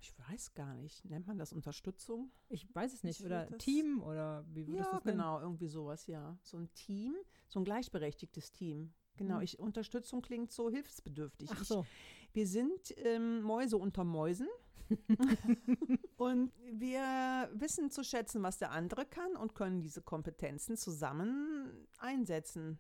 [0.05, 2.31] Ich weiß gar nicht, nennt man das Unterstützung?
[2.51, 3.21] Ich weiß es nicht.
[3.21, 5.17] Ich Oder das- Team oder wie würdest du Ja, es nennen?
[5.17, 6.37] genau, irgendwie sowas, ja.
[6.43, 7.15] So ein Team,
[7.49, 8.93] so ein gleichberechtigtes Team.
[9.17, 9.43] Genau, Mhm.
[9.45, 11.49] ich, Unterstützung klingt so hilfsbedürftig.
[11.55, 11.87] Ach Ich, so.
[12.35, 14.49] wir sind ähm, Mäuse unter Mäusen
[16.19, 22.79] und wir wissen zu schätzen, was der andere kann und können diese Kompetenzen zusammen einsetzen.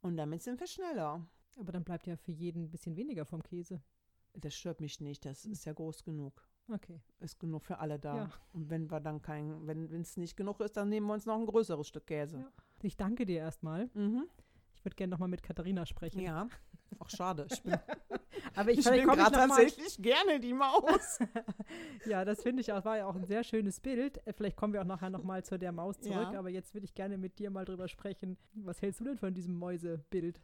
[0.00, 1.26] Und damit sind wir schneller.
[1.56, 3.82] Aber dann bleibt ja für jeden ein bisschen weniger vom Käse.
[4.38, 6.46] Das stört mich nicht, das ist ja groß genug.
[6.72, 7.00] Okay.
[7.20, 8.16] Ist genug für alle da.
[8.16, 8.30] Ja.
[8.52, 11.38] Und wenn wir dann kein, wenn es nicht genug ist, dann nehmen wir uns noch
[11.38, 12.38] ein größeres Stück Käse.
[12.38, 12.52] Ja.
[12.82, 13.88] Ich danke dir erstmal.
[13.94, 14.26] Mhm.
[14.74, 16.20] Ich würde gerne nochmal mit Katharina sprechen.
[16.20, 16.48] Ja.
[16.98, 17.46] Ach, schade.
[17.50, 17.74] Ich bin,
[18.54, 21.18] Aber ich, ich bin gerade tatsächlich gerne die Maus.
[22.06, 24.24] Ja, das finde ich auch, war ja auch ein sehr schönes Bild.
[24.26, 26.38] Äh, Vielleicht kommen wir auch nachher nochmal zu der Maus zurück, Ja.
[26.38, 28.36] aber jetzt würde ich gerne mit dir mal drüber sprechen.
[28.54, 30.40] Was hältst du denn von diesem Mäusebild?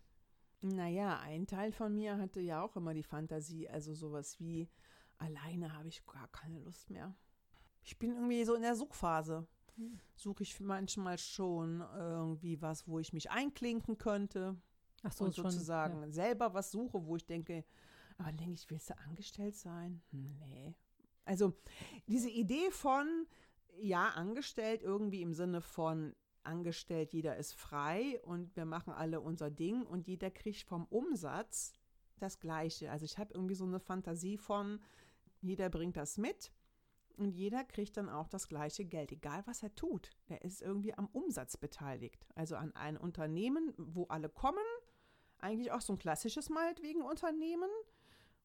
[0.63, 4.69] Naja, ein Teil von mir hatte ja auch immer die Fantasie, also sowas wie,
[5.19, 7.15] alleine habe ich gar keine Lust mehr.
[7.83, 9.47] Ich bin irgendwie so in der Suchphase.
[9.77, 9.99] Hm.
[10.15, 14.57] Suche ich manchmal schon irgendwie was, wo ich mich einklinken könnte
[15.03, 17.65] Ach so, und schon, sozusagen selber was suche, wo ich denke,
[18.19, 20.03] aber denke ich, willst du angestellt sein?
[20.11, 20.75] Hm, Nee.
[21.25, 21.55] Also
[22.09, 23.27] diese Idee von,
[23.79, 29.51] ja, angestellt irgendwie im Sinne von angestellt, jeder ist frei und wir machen alle unser
[29.51, 31.73] Ding und jeder kriegt vom Umsatz
[32.19, 32.91] das Gleiche.
[32.91, 34.81] Also ich habe irgendwie so eine Fantasie von,
[35.41, 36.53] jeder bringt das mit
[37.17, 40.11] und jeder kriegt dann auch das gleiche Geld, egal was er tut.
[40.27, 42.27] Er ist irgendwie am Umsatz beteiligt.
[42.35, 44.65] Also an ein Unternehmen, wo alle kommen,
[45.39, 47.71] eigentlich auch so ein klassisches meinetwegen Unternehmen,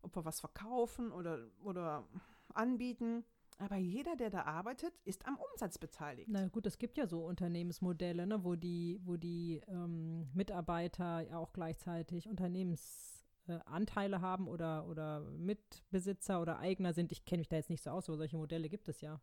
[0.02, 2.08] ob wir was verkaufen oder, oder
[2.54, 3.24] anbieten.
[3.60, 6.30] Aber jeder, der da arbeitet, ist am Umsatz beteiligt.
[6.32, 11.38] Na gut, es gibt ja so Unternehmensmodelle, ne, wo die, wo die ähm, Mitarbeiter ja
[11.38, 17.12] auch gleichzeitig Unternehmensanteile äh, haben oder, oder Mitbesitzer oder Eigner sind.
[17.12, 19.20] Ich kenne mich da jetzt nicht so aus, aber solche Modelle gibt es ja.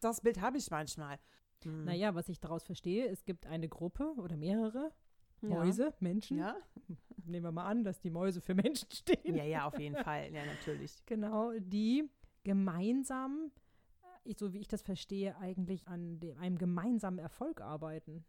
[0.00, 1.18] Das Bild habe ich manchmal.
[1.62, 1.84] Hm.
[1.84, 4.92] Naja, was ich daraus verstehe, es gibt eine Gruppe oder mehrere
[5.40, 5.48] Ja.
[5.50, 6.38] Mäuse, Menschen.
[6.38, 6.56] Ja?
[7.26, 9.36] Nehmen wir mal an, dass die Mäuse für Menschen stehen.
[9.36, 10.32] ja, ja, auf jeden Fall.
[10.32, 11.00] Ja, natürlich.
[11.06, 12.08] Genau, die
[12.44, 13.50] gemeinsam,
[14.28, 18.24] äh, so wie ich das verstehe, eigentlich an dem, einem gemeinsamen Erfolg arbeiten.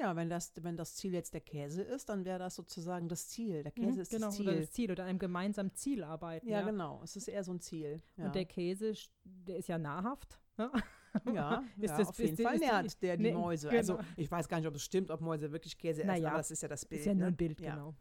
[0.00, 3.28] Ja, wenn das, wenn das Ziel jetzt der Käse ist, dann wäre das sozusagen das
[3.28, 3.62] Ziel.
[3.62, 4.60] Der Käse ist genau, das oder Ziel.
[4.62, 6.48] das Ziel oder an einem gemeinsamen Ziel arbeiten.
[6.48, 7.00] ja, Ja, genau.
[7.04, 8.02] Es ist eher so ein Ziel.
[8.16, 10.40] Ja, Und der Käse, der ist ja nahrhaft.
[10.58, 10.72] Ne?
[11.34, 13.68] ja, Ist ja das- auf jeden ist die- Fall nährt der die nee, Mäuse.
[13.68, 13.78] genau.
[13.78, 16.38] Also ich weiß gar nicht, ob es stimmt, ob Mäuse wirklich Käse essen, Naja, aber
[16.38, 17.00] das ist ja das Bild.
[17.02, 17.26] ist ja nur ne?
[17.28, 17.74] ein Bild, ja.
[17.76, 17.94] genau.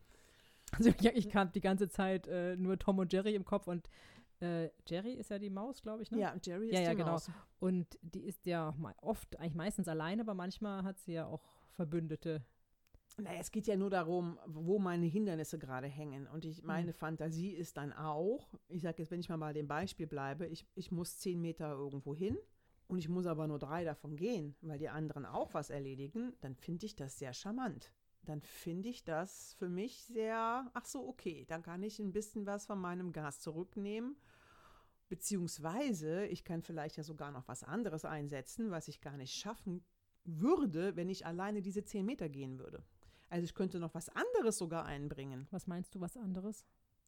[0.72, 3.88] Also ich, ich kam die ganze Zeit äh, nur Tom und Jerry im Kopf und
[4.42, 6.20] äh, Jerry ist ja die Maus, glaube ich, ne?
[6.20, 7.12] Ja, Jerry ist Ja, ja, die genau.
[7.12, 7.32] Maus.
[7.60, 12.44] Und die ist ja oft, eigentlich meistens alleine, aber manchmal hat sie ja auch Verbündete.
[13.18, 16.28] Naja, es geht ja nur darum, wo meine Hindernisse gerade hängen.
[16.28, 19.68] Und ich, meine Fantasie ist dann auch, ich sage jetzt, wenn ich mal bei dem
[19.68, 22.38] Beispiel bleibe, ich, ich muss zehn Meter irgendwo hin
[22.88, 26.56] und ich muss aber nur drei davon gehen, weil die anderen auch was erledigen, dann
[26.56, 27.92] finde ich das sehr charmant.
[28.26, 32.46] Dann finde ich das für mich sehr, ach so, okay, dann kann ich ein bisschen
[32.46, 34.18] was von meinem Gas zurücknehmen.
[35.08, 39.86] Beziehungsweise, ich kann vielleicht ja sogar noch was anderes einsetzen, was ich gar nicht schaffen
[40.24, 42.84] würde, wenn ich alleine diese zehn Meter gehen würde.
[43.30, 45.48] Also ich könnte noch was anderes sogar einbringen.
[45.52, 46.66] Was meinst du, was anderes?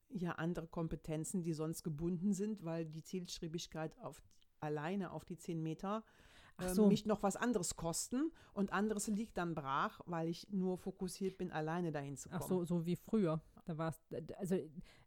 [0.10, 4.22] Ja, andere Kompetenzen, die sonst gebunden sind, weil die Zielstrebigkeit auf
[4.60, 6.27] alleine auf die zehn Meter Ach
[6.60, 6.88] so.
[6.88, 11.52] mich noch was anderes kosten und anderes liegt dann brach, weil ich nur fokussiert bin,
[11.52, 12.42] alleine dahin zu kommen.
[12.44, 13.42] Ach so, so wie früher.
[13.66, 14.02] Da war es,
[14.38, 14.58] also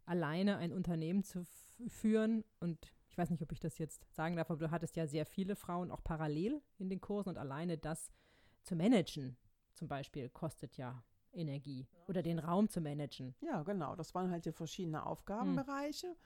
[0.04, 1.44] alleine ein Unternehmen zu
[1.88, 5.06] führen und ich weiß nicht, ob ich das jetzt sagen darf, aber du hattest ja
[5.06, 8.10] sehr viele Frauen auch parallel in den Kursen und alleine das
[8.62, 9.36] zu managen
[9.74, 13.34] zum Beispiel kostet ja Energie oder den Raum zu managen.
[13.40, 13.96] Ja, genau.
[13.96, 16.16] Das waren halt die verschiedenen Aufgabenbereiche.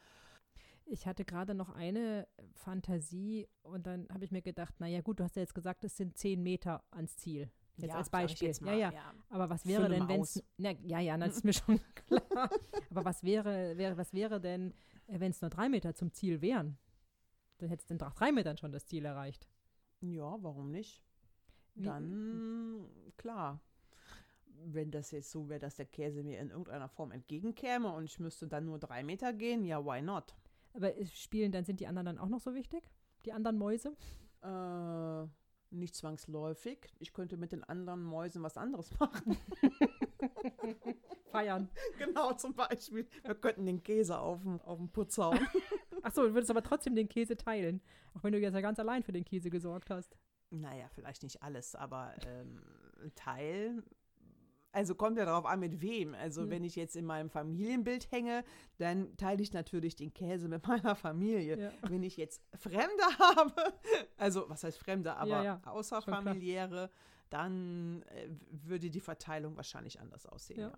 [0.87, 5.25] Ich hatte gerade noch eine Fantasie und dann habe ich mir gedacht, naja gut, du
[5.25, 7.51] hast ja jetzt gesagt, es sind zehn Meter ans Ziel.
[7.77, 8.49] Jetzt Ja, als Beispiel.
[8.49, 8.93] jetzt ja, mal, ja.
[9.31, 10.43] Aber was wäre Fülle denn, mal wenn es.
[10.59, 12.51] Ja, ja, das ist mir schon klar.
[12.91, 14.75] Aber was wäre, wäre, was wäre denn,
[15.07, 16.79] wenn es nur drei Meter zum Ziel wären?
[17.59, 19.49] Dann hättest du nach drei Metern schon das Ziel erreicht.
[20.01, 21.03] Ja, warum nicht?
[21.75, 23.61] Wie- Dann, klar.
[24.67, 28.21] Wenn das jetzt so wäre, dass der Käse mir in irgendeiner Form entgegenkäme und ich
[28.21, 30.37] müsste dann nur drei Meter gehen, ja, why not?
[30.75, 32.91] Aber spielen, dann sind die anderen dann auch noch so wichtig?
[33.25, 33.97] Die anderen Mäuse?
[34.43, 35.27] Äh,
[35.71, 36.79] nicht zwangsläufig.
[36.99, 39.37] Ich könnte mit den anderen Mäusen was anderes machen.
[41.31, 41.69] Feiern.
[41.99, 43.07] genau, zum Beispiel.
[43.23, 45.39] Wir könnten den Käse auf den, auf den Putz hauen.
[46.03, 47.81] Achso, du würdest aber trotzdem den Käse teilen.
[48.15, 50.17] Auch wenn du jetzt ja ganz allein für den Käse gesorgt hast.
[50.51, 52.61] naja, vielleicht nicht alles, aber ähm,
[53.03, 53.83] ein Teil.
[54.75, 56.15] Also kommt ja darauf an, mit wem.
[56.15, 56.51] Also Hm.
[56.51, 58.45] wenn ich jetzt in meinem Familienbild hänge,
[58.79, 61.59] dann teile ich natürlich den Käse mit meiner Familie.
[61.59, 61.73] Ja.
[61.89, 63.55] Wenn ich jetzt Fremde habe,
[64.17, 66.91] also was heißt Fremde, aber Ja, ja, außerfamiliäre,
[67.31, 70.73] dann äh, würde die Verteilung wahrscheinlich anders aussehen.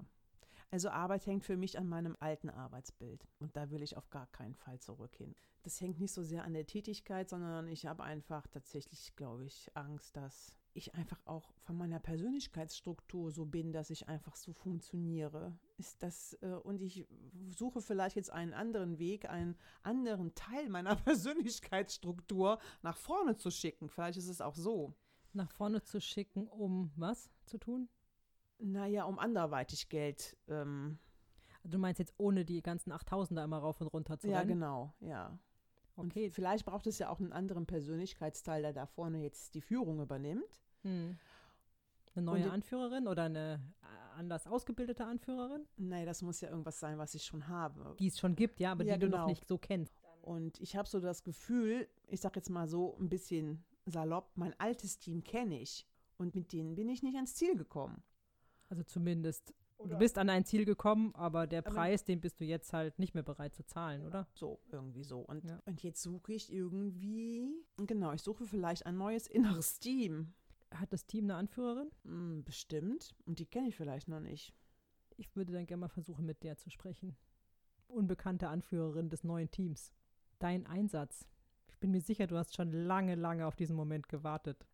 [0.71, 4.27] Also Arbeit hängt für mich an meinem alten Arbeitsbild und da will ich auf gar
[4.27, 5.35] keinen Fall zurück hin.
[5.63, 9.71] Das hängt nicht so sehr an der Tätigkeit, sondern ich habe einfach tatsächlich, glaube ich,
[9.75, 15.59] Angst, dass ich einfach auch von meiner Persönlichkeitsstruktur so bin, dass ich einfach so funktioniere.
[15.77, 17.07] Ist das äh, und ich
[17.49, 23.89] suche vielleicht jetzt einen anderen Weg, einen anderen Teil meiner Persönlichkeitsstruktur nach vorne zu schicken.
[23.89, 24.95] Vielleicht ist es auch so.
[25.33, 27.89] Nach vorne zu schicken, um was zu tun?
[28.59, 30.37] Naja, um anderweitig Geld.
[30.49, 30.99] Ähm,
[31.69, 34.49] Du meinst jetzt ohne die ganzen 8000er immer rauf und runter zu ja, rennen?
[34.51, 35.39] genau, ja.
[35.97, 36.31] Und Okay.
[36.31, 40.63] vielleicht braucht es ja auch einen anderen Persönlichkeitsteil, der da vorne jetzt die Führung übernimmt.
[40.87, 41.17] Hm.
[42.15, 45.67] Eine neue die- Anführerin oder eine äh, anders ausgebildete Anführerin?
[45.77, 47.95] Nee, das muss ja irgendwas sein, was ich schon habe.
[47.99, 49.29] Die es schon gibt, ja, aber Ja, die du noch genau.
[49.29, 49.93] nicht so kennst.
[50.23, 54.59] Und ich habe so das Gefühl, ich sag jetzt mal so ein bisschen salopp, mein
[54.59, 55.87] altes Team kenne ich.
[56.19, 58.03] Und mit denen bin ich nicht ans Ziel gekommen.
[58.71, 59.53] Also zumindest.
[59.79, 62.73] Du Oder- bist an ein Ziel gekommen, aber der Aber- Preis, den bist du jetzt
[62.73, 64.27] halt nicht mehr bereit zu zahlen, oder?
[64.33, 65.19] So, irgendwie so.
[65.21, 65.61] Und, Ja.
[65.67, 67.51] und jetzt suche ich irgendwie,
[67.87, 70.33] genau, ich suche vielleicht ein neues inneres Team.
[70.81, 71.91] Hat das Team eine Anführerin?
[72.05, 73.15] Hm, bestimmt.
[73.25, 74.55] Und die kenne ich vielleicht noch nicht.
[75.17, 77.17] Ich würde dann gerne mal versuchen, mit der zu sprechen.
[77.89, 79.93] Unbekannte Anführerin des neuen Teams.
[80.39, 81.27] Dein Einsatz.
[81.69, 84.67] Ich bin mir sicher, du hast schon lange, lange auf diesen Moment gewartet.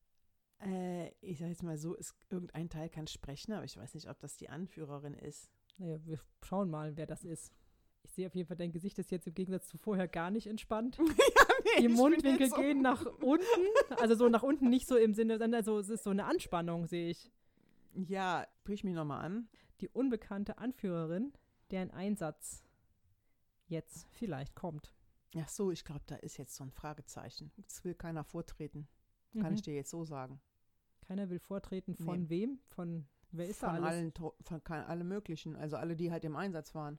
[0.61, 4.09] Äh, ich sag jetzt mal so, ist, irgendein Teil kann sprechen, aber ich weiß nicht,
[4.09, 5.51] ob das die Anführerin ist.
[5.79, 7.53] Naja, wir schauen mal, wer das ist.
[8.05, 10.47] Ich sehe auf jeden Fall, dein Gesicht ist jetzt im Gegensatz zu vorher gar nicht
[10.47, 10.99] entspannt.
[11.79, 13.45] Die Mundwinkel gehen nach unten.
[13.99, 16.87] Also so nach unten nicht so im Sinne, sondern also es ist so eine Anspannung,
[16.87, 17.31] sehe ich.
[17.95, 19.49] Ja, sprich mich nochmal an.
[19.81, 21.33] Die unbekannte Anführerin,
[21.71, 22.63] deren Einsatz
[23.69, 24.93] jetzt vielleicht kommt.
[25.37, 27.51] Ach so, ich glaube, da ist jetzt so ein Fragezeichen.
[27.67, 28.87] Es will keiner vortreten.
[29.33, 29.55] Kann Mhm.
[29.55, 30.41] ich dir jetzt so sagen.
[31.01, 32.29] Keiner will vortreten von Nee.
[32.29, 32.59] wem?
[32.69, 33.89] Von wer ist da von alles?
[33.89, 34.13] allen,
[34.43, 36.99] von kein- alle möglichen, also alle, die halt im Einsatz waren.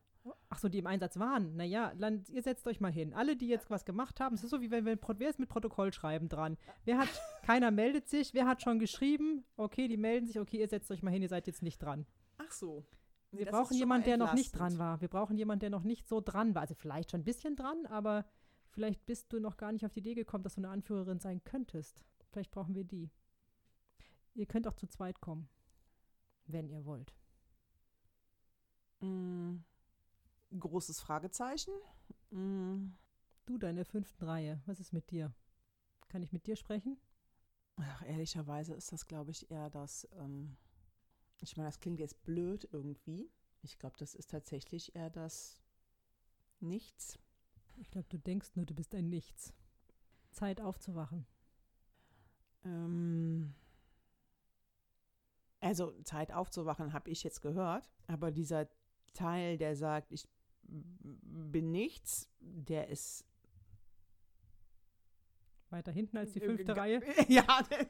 [0.50, 1.56] Ach so, die im Einsatz waren.
[1.56, 3.14] Naja, dann ihr setzt euch mal hin.
[3.14, 5.50] Alle, die jetzt was gemacht haben, es ist so wie wenn wir, wer ist mit
[5.50, 6.58] Protokollschreiben dran?
[6.86, 7.10] Wer hat,
[7.44, 9.44] keiner meldet sich, wer hat schon geschrieben?
[9.58, 12.06] Okay, die melden sich, okay, ihr setzt euch mal hin, ihr seid jetzt nicht dran.
[12.38, 12.86] Ach so.
[13.32, 15.02] Wir brauchen jemanden, der noch nicht dran war.
[15.02, 16.62] Wir brauchen jemanden, der noch nicht so dran war.
[16.62, 18.26] Also vielleicht schon ein bisschen dran, aber
[18.70, 21.44] vielleicht bist du noch gar nicht auf die Idee gekommen, dass du eine Anführerin sein
[21.44, 22.04] könntest.
[22.32, 23.10] Vielleicht brauchen wir die.
[24.36, 25.50] Ihr könnt auch zu zweit kommen,
[26.46, 27.14] wenn ihr wollt.
[29.00, 29.58] Mm,
[30.60, 31.74] großes Fragezeichen.
[32.32, 32.94] Mm,
[33.46, 35.34] Du, deine fünften Reihe, was ist mit dir?
[36.08, 36.98] Kann ich mit dir sprechen?
[37.78, 40.56] ach, ehrlicherweise ist das, glaube ich, eher das, ähm,
[41.42, 43.30] ich meine, das klingt jetzt blöd irgendwie.
[43.62, 45.60] Ich glaube, das ist tatsächlich eher das
[46.60, 47.20] Nichts.
[47.78, 49.54] Ich glaube, du denkst nur, du bist ein Nichts.
[50.32, 51.26] Zeit aufzuwachen.
[52.64, 53.54] Ähm,
[55.60, 57.90] also Zeit aufzuwachen, habe ich jetzt gehört.
[58.08, 58.70] Aber dieser
[59.14, 60.28] Teil, der sagt, ich
[60.68, 63.26] bin nichts, der ist
[65.70, 67.02] Weiter hinten als die Äh, fünfte ga- Reihe.
[67.30, 67.46] Ja,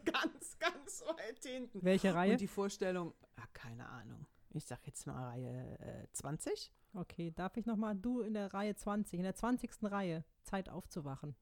[0.05, 1.83] ganz, ganz weit hinten.
[1.83, 2.31] Welche Reihe?
[2.33, 4.25] Und die Vorstellung, ah, keine Ahnung.
[4.51, 6.71] Ich sag jetzt mal Reihe äh, 20.
[6.93, 9.71] Okay, darf ich nochmal, du in der Reihe 20, in der 20.
[9.83, 11.35] Reihe, Zeit aufzuwachen.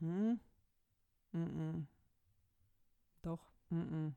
[0.00, 0.40] Hm?
[1.32, 1.86] Mm -mm.
[3.22, 3.52] Doch.
[3.70, 4.08] Mm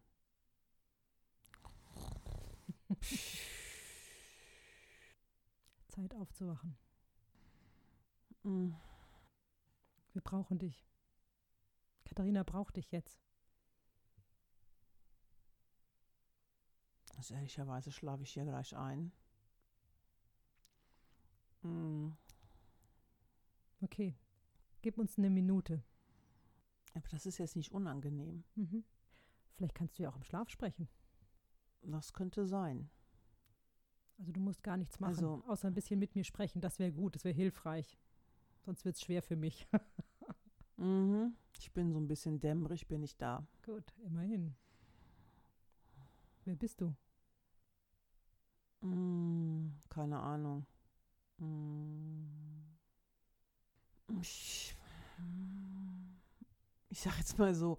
[5.90, 6.78] Zeit aufzuwachen.
[8.44, 8.74] -mm.
[10.14, 10.88] Wir brauchen dich.
[12.06, 13.22] Katharina braucht dich jetzt.
[17.18, 19.12] Also ehrlicherweise schlafe ich hier gleich ein.
[21.62, 22.12] Mm.
[23.82, 24.16] Okay.
[24.82, 25.84] Gib uns eine Minute.
[26.94, 28.46] Aber das ist jetzt nicht unangenehm.
[28.56, 28.86] Mhm.
[29.56, 30.88] Vielleicht kannst du ja auch im Schlaf sprechen.
[31.82, 32.90] Das könnte sein.
[34.20, 36.62] Also du musst gar nichts machen, Also- außer ein bisschen mit mir sprechen.
[36.62, 37.98] Das wäre gut, das wäre hilfreich.
[38.66, 39.68] Sonst wird es schwer für mich.
[40.82, 41.36] Mhm.
[41.58, 43.46] Ich bin so ein bisschen dämmerig, bin ich da.
[43.66, 44.56] gut, immerhin.
[46.46, 46.96] Wer bist du?
[48.80, 50.66] Mm, keine Ahnung.
[51.38, 52.64] Mm.
[54.22, 54.74] Ich,
[56.88, 57.78] ich sag jetzt mal so,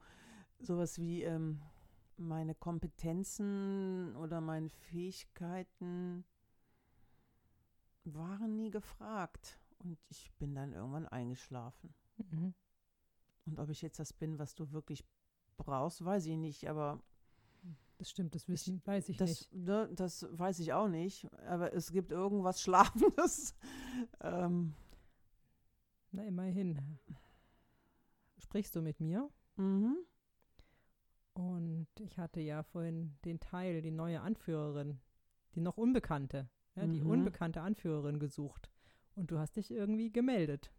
[0.58, 1.62] sowas wie ähm,
[2.20, 6.24] meine Kompetenzen oder meine Fähigkeiten
[8.04, 9.58] waren nie gefragt.
[9.78, 11.94] Und ich bin dann irgendwann eingeschlafen.
[12.18, 12.54] Mhm.
[13.46, 15.04] Und ob ich jetzt das bin, was du wirklich
[15.56, 16.68] brauchst, weiß ich nicht.
[16.68, 17.02] Aber
[17.98, 19.52] Das stimmt, das Wissen weiß ich das, nicht.
[19.54, 21.32] ne, das weiß ich auch nicht.
[21.46, 23.54] Aber es gibt irgendwas Schlafendes.
[24.20, 24.74] ähm,
[26.12, 26.98] Na, immerhin.
[28.38, 29.30] Sprichst du mit mir?
[29.56, 29.96] mhm.
[31.40, 35.00] Und ich hatte ja vorhin den Teil, die neue Anführerin,
[35.54, 37.10] die noch Unbekannte, ja, die Mhm.
[37.10, 38.70] unbekannte Anführerin gesucht.
[39.14, 40.70] Und du hast dich irgendwie gemeldet.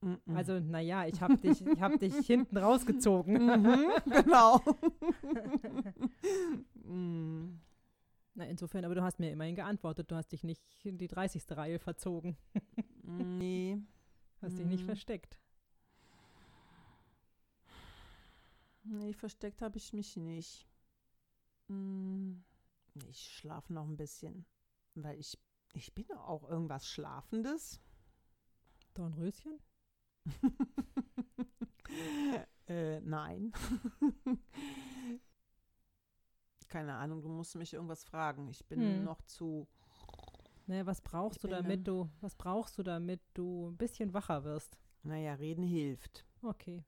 [0.00, 0.18] Mhm.
[0.34, 3.34] Also, naja, ich habe dich, ich hab dich hinten rausgezogen.
[3.36, 3.86] mhm,
[4.24, 4.60] genau.
[8.34, 10.10] Na, insofern, aber du hast mir immerhin geantwortet.
[10.10, 11.44] Du hast dich nicht in die 30.
[11.52, 12.36] Reihe verzogen.
[13.04, 13.78] Nee.
[14.42, 14.86] Hast dich nicht Mhm.
[14.86, 15.38] versteckt.
[18.88, 20.66] Nee, versteckt habe ich mich nicht.
[21.68, 22.34] Mm.
[23.08, 24.46] Ich schlafe noch ein bisschen.
[24.94, 25.38] Weil ich,
[25.74, 27.80] ich bin auch irgendwas Schlafendes.
[28.94, 29.60] Dornröschen?
[32.68, 33.52] äh, nein.
[36.68, 38.48] Keine Ahnung, du musst mich irgendwas fragen.
[38.48, 39.04] Ich bin Hm.
[39.04, 39.68] noch zu.
[40.66, 44.42] Naja, was brauchst Ich du damit du, was brauchst du damit du ein bisschen wacher
[44.44, 44.78] wirst?
[45.02, 46.26] Naja, reden hilft.
[46.42, 46.84] Okay.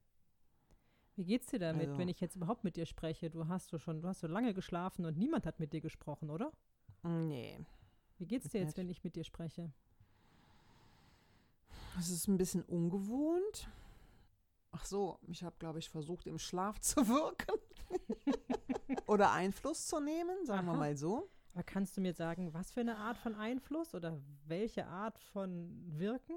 [1.18, 3.28] Wie geht's dir damit, Also- wenn ich jetzt überhaupt mit dir spreche?
[3.28, 6.30] Du hast so schon, du hast so lange geschlafen und niemand hat mit dir gesprochen,
[6.30, 6.52] oder?
[7.02, 7.58] Nee.
[8.18, 9.72] Wie geht's dir jetzt, wenn ich mit dir spreche?
[11.98, 13.68] Es ist ein bisschen ungewohnt.
[14.70, 17.58] Ach so, ich habe, glaube ich, versucht, im Schlaf zu wirken.
[19.06, 20.78] Oder Einfluss zu nehmen, sagen wir Aha.
[20.78, 21.28] mal so.
[21.54, 25.82] Aber kannst du mir sagen, was für eine Art von Einfluss oder welche Art von
[25.98, 26.36] Wirken?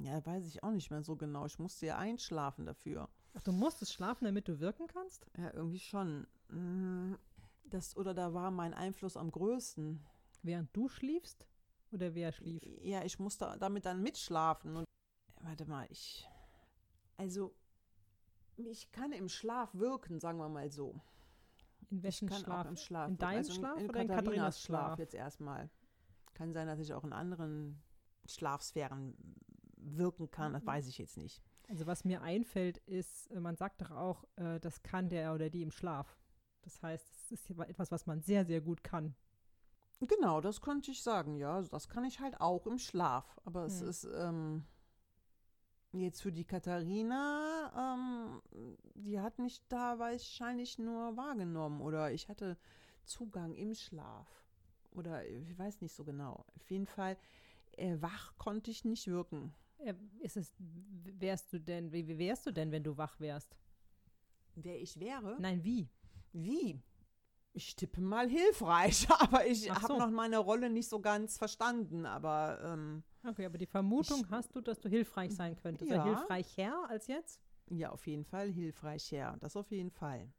[0.00, 1.46] Ja, weiß ich auch nicht mehr so genau.
[1.46, 3.08] Ich musste ja einschlafen dafür.
[3.34, 5.26] Ach, du musstest schlafen, damit du wirken kannst?
[5.36, 6.26] Ja, irgendwie schon.
[6.48, 7.14] Mm,
[7.70, 10.04] Das, oder da war mein Einfluss am größten.
[10.42, 11.46] Während du schliefst?
[11.92, 12.60] Oder wer schlief?
[12.82, 14.76] Ja, ich musste damit dann mitschlafen.
[14.76, 14.84] Und
[15.40, 16.28] warte mal, ich.
[17.16, 17.54] Also,
[18.56, 21.00] ich kann im Schlaf wirken, sagen wir mal so.
[21.90, 22.66] In Ich welchem kann Schlaf?
[22.66, 23.08] auch im Schlaf.
[23.08, 24.98] In deinem also Schlaf in oder in Katharinas Katharinas Schlaf?
[24.98, 25.70] jetzt erstmal.
[26.34, 27.80] Kann sein, dass ich auch in anderen
[28.26, 29.14] Schlafsphären
[29.84, 30.52] wirken kann.
[30.52, 30.66] Das Mhm.
[30.66, 31.42] weiß ich jetzt nicht.
[31.68, 35.50] Also was mir einfällt, ist, äh, man sagt doch auch, äh, das kann der oder
[35.50, 36.18] die im Schlaf.
[36.62, 39.14] Das heißt, es ist ja etwas, was man sehr, sehr gut kann.
[40.00, 41.54] Genau, das könnte ich sagen, ja.
[41.54, 43.38] Also Das kann ich halt auch im Schlaf.
[43.44, 43.88] Aber es Hm.
[43.88, 44.64] ist ähm,
[45.92, 52.58] jetzt für die Katharina, ähm, die hat mich da wahrscheinlich nur wahrgenommen oder ich hatte
[53.04, 54.26] Zugang im Schlaf.
[54.92, 56.44] Oder ich weiß nicht so genau.
[56.56, 57.16] Auf jeden Fall,
[57.76, 59.54] äh, wach konnte ich nicht wirken.
[59.78, 63.56] Äh, ist es, wärst du denn, wie, wärst du denn, wenn du wach wärst?
[64.54, 65.36] Wer ich wäre?
[65.40, 65.88] Nein, wie?
[66.32, 66.80] Wie?
[67.52, 69.98] Ich tippe mal hilfreich, aber ich Ach habe so.
[69.98, 72.06] noch meine Rolle nicht so ganz verstanden.
[72.06, 75.90] Aber ähm, Okay, aber die Vermutung Ich- hast du, dass du hilfreich sein könntest.
[75.90, 76.02] Ja.
[76.04, 77.40] Oder hilfreicher als jetzt?
[77.70, 79.36] Ja, auf jeden Fall hilfreich, ja.
[79.36, 80.30] Das auf jeden Fall.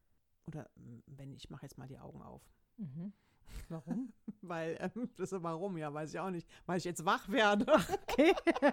[0.46, 0.70] Oder
[1.08, 2.44] wenn ich mache jetzt mal die Augen auf.
[2.78, 3.14] Mhm.
[3.70, 4.14] Warum?
[4.42, 6.48] Weil, ähm, das ist warum, ja, weiß ich auch nicht.
[6.66, 7.66] Weil ich jetzt wach werde.
[8.08, 8.34] Okay.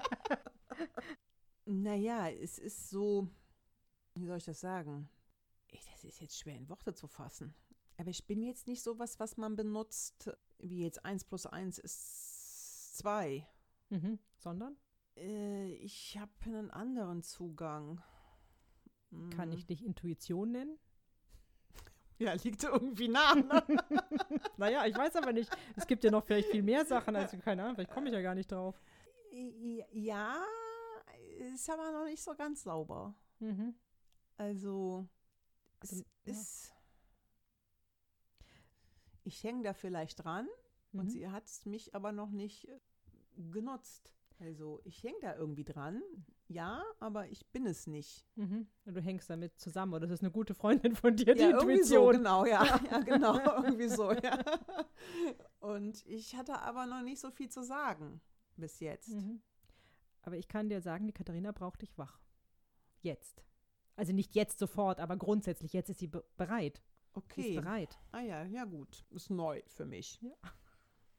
[1.64, 3.28] naja, es ist so,
[4.14, 5.08] wie soll ich das sagen?
[5.68, 7.54] Ey, Das ist jetzt schwer in Worte zu fassen.
[7.98, 12.96] Aber ich bin jetzt nicht sowas, was man benutzt, wie jetzt 1 plus 1 ist
[12.98, 13.46] 2.
[13.90, 14.18] mhm.
[14.38, 14.76] Sondern?
[15.16, 18.02] Äh, ich habe einen anderen Zugang.
[19.36, 19.52] Kann Mm.
[19.52, 20.78] ich dich Intuition nennen?
[22.22, 23.34] Ja, liegt irgendwie nah.
[23.34, 23.62] Ne?
[24.56, 25.50] Naja, ich weiß aber nicht.
[25.76, 28.22] Es gibt ja noch vielleicht viel mehr Sachen, als keine Ahnung, vielleicht komme ich ja
[28.22, 28.80] gar nicht drauf.
[29.92, 30.36] Ja,
[31.54, 33.14] ist aber noch nicht so ganz sauber.
[33.40, 33.74] Mhm.
[34.36, 35.08] Also,
[35.80, 36.32] es Also, ja.
[36.32, 36.72] ist.
[39.24, 40.48] Ich hänge da vielleicht dran
[40.92, 41.10] und Mhm.
[41.10, 42.68] sie hat mich aber noch nicht
[43.36, 44.12] genutzt.
[44.40, 46.02] Also, ich hänge da irgendwie dran.
[46.52, 48.26] Ja, aber ich bin es nicht.
[48.36, 48.66] Mhm.
[48.84, 51.82] Du hängst damit zusammen oder das ist eine gute Freundin von dir, die ja, irgendwie
[51.82, 52.12] so, Intuition.
[52.12, 52.62] genau, ja.
[52.90, 54.38] Ja, genau, irgendwie so, ja.
[55.60, 58.20] Und ich hatte aber noch nicht so viel zu sagen
[58.56, 59.08] bis jetzt.
[59.08, 59.40] Mhm.
[60.22, 62.20] Aber ich kann dir sagen, die Katharina braucht dich wach.
[63.00, 63.42] Jetzt.
[63.96, 65.72] Also nicht jetzt sofort, aber grundsätzlich.
[65.72, 66.76] Jetzt ist sie be bereit.
[66.78, 67.54] Sie ist Okay.
[67.60, 67.98] bereit.
[68.12, 69.04] Ah ja, ja gut.
[69.10, 70.20] Ist neu für mich.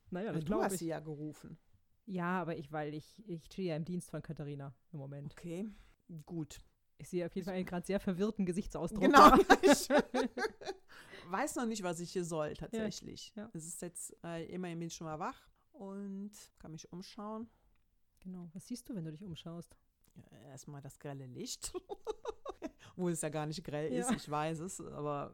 [0.10, 0.80] Naja, Also das du glaube hast ich.
[0.80, 1.58] sie ja gerufen.
[2.06, 5.32] Ja, aber ich, weil ich, ich stehe ja im Dienst von Katharina im Moment.
[5.32, 5.66] Okay,
[6.26, 6.62] gut.
[6.98, 9.02] Ich sehe auf jeden Fall einen gerade sehr verwirrten Gesichtsausdruck.
[9.02, 9.36] Genau.
[9.62, 9.90] Ich
[11.32, 13.34] weiß noch nicht, was ich hier soll, tatsächlich.
[13.36, 13.50] ja.
[13.54, 17.50] Es ist jetzt, äh, immerhin bin ich schon mal wach und kann mich umschauen.
[18.20, 18.50] Genau.
[18.54, 19.76] Was siehst du, wenn du dich umschaust?
[20.16, 21.74] Ja, erstmal das grelle Licht.
[22.96, 24.16] Wo es ja gar nicht grell ist, Ja.
[24.16, 25.34] ich weiß es, aber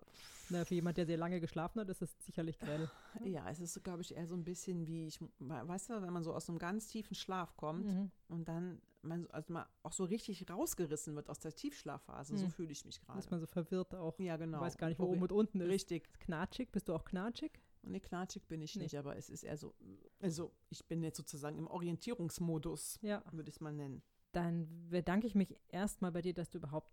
[0.51, 2.89] Na, für jemand, der sehr lange geschlafen hat, ist es sicherlich grell.
[3.23, 6.23] ja, es ist, glaube ich, eher so ein bisschen wie ich, weißt du, wenn man
[6.23, 8.11] so aus einem ganz tiefen Schlaf kommt Mhm.
[8.29, 12.45] und dann man, so- also man auch so richtig rausgerissen wird aus der Tiefschlafphase, so
[12.47, 12.49] Mhm.
[12.51, 13.17] fühle ich mich gerade.
[13.19, 14.17] Ist man so verwirrt auch.
[14.19, 14.59] Ja, genau.
[14.59, 15.69] Weiß gar nicht, wo oben und unten ist.
[15.69, 16.09] Richtig.
[16.19, 16.69] Knatschig?
[16.71, 17.51] Bist du auch knatschig?
[17.83, 18.83] Nee, knatschig bin ich Nee.
[18.83, 19.73] nicht, aber es ist eher so,
[20.19, 23.23] also ich bin jetzt sozusagen im Orientierungsmodus, Ja.
[23.31, 24.01] würde ich es mal nennen.
[24.33, 26.91] Dann bedanke ich mich erstmal bei dir, dass du überhaupt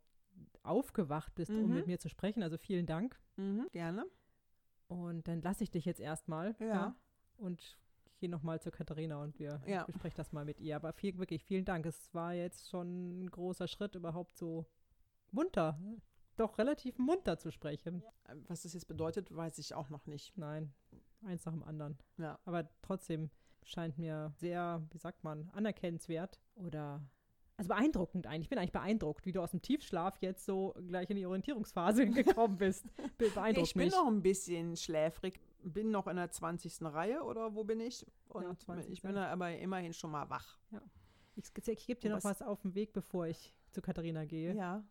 [0.66, 1.74] aufgewacht bist, um Mhm.
[1.74, 2.42] mit mir zu sprechen.
[2.42, 3.18] Also vielen Dank.
[3.36, 4.06] Mhm, gerne.
[4.88, 6.54] Und dann lasse ich dich jetzt erstmal.
[6.60, 6.94] Ja.
[7.38, 7.78] Und
[8.18, 9.84] gehe nochmal zur Katharina und wir Ja.
[9.84, 10.76] besprechen das mal mit ihr.
[10.76, 11.84] Aber viel, wirklich vielen Dank.
[11.86, 14.64] Es war jetzt schon ein großer Schritt, überhaupt so
[15.32, 15.78] munter,
[16.36, 18.02] doch relativ munter zu sprechen.
[18.48, 20.36] Was das jetzt bedeutet, weiß ich auch noch nicht.
[20.38, 20.72] Nein,
[21.22, 21.98] eins nach dem anderen.
[22.16, 22.38] Ja.
[22.44, 23.30] Aber trotzdem
[23.64, 27.02] scheint mir sehr, wie sagt man, anerkennenswert oder
[27.56, 28.42] also beeindruckend eigentlich.
[28.46, 32.06] Ich bin eigentlich beeindruckt, wie du aus dem Tiefschlaf jetzt so gleich in die Orientierungsphase
[32.10, 32.84] gekommen bist.
[33.18, 33.94] Be beeindruckt ich bin mich.
[33.94, 36.82] noch ein bisschen schläfrig, bin noch in der 20.
[36.82, 38.06] Reihe oder wo bin ich?
[38.28, 38.92] Und Ja, 20.
[38.92, 40.58] ich bin aber immerhin schon mal wach.
[41.36, 44.24] Ich, ich gebe dir Und noch was- was auf den Weg, bevor ich zu Katharina
[44.24, 44.54] gehe.
[44.54, 44.84] Ja.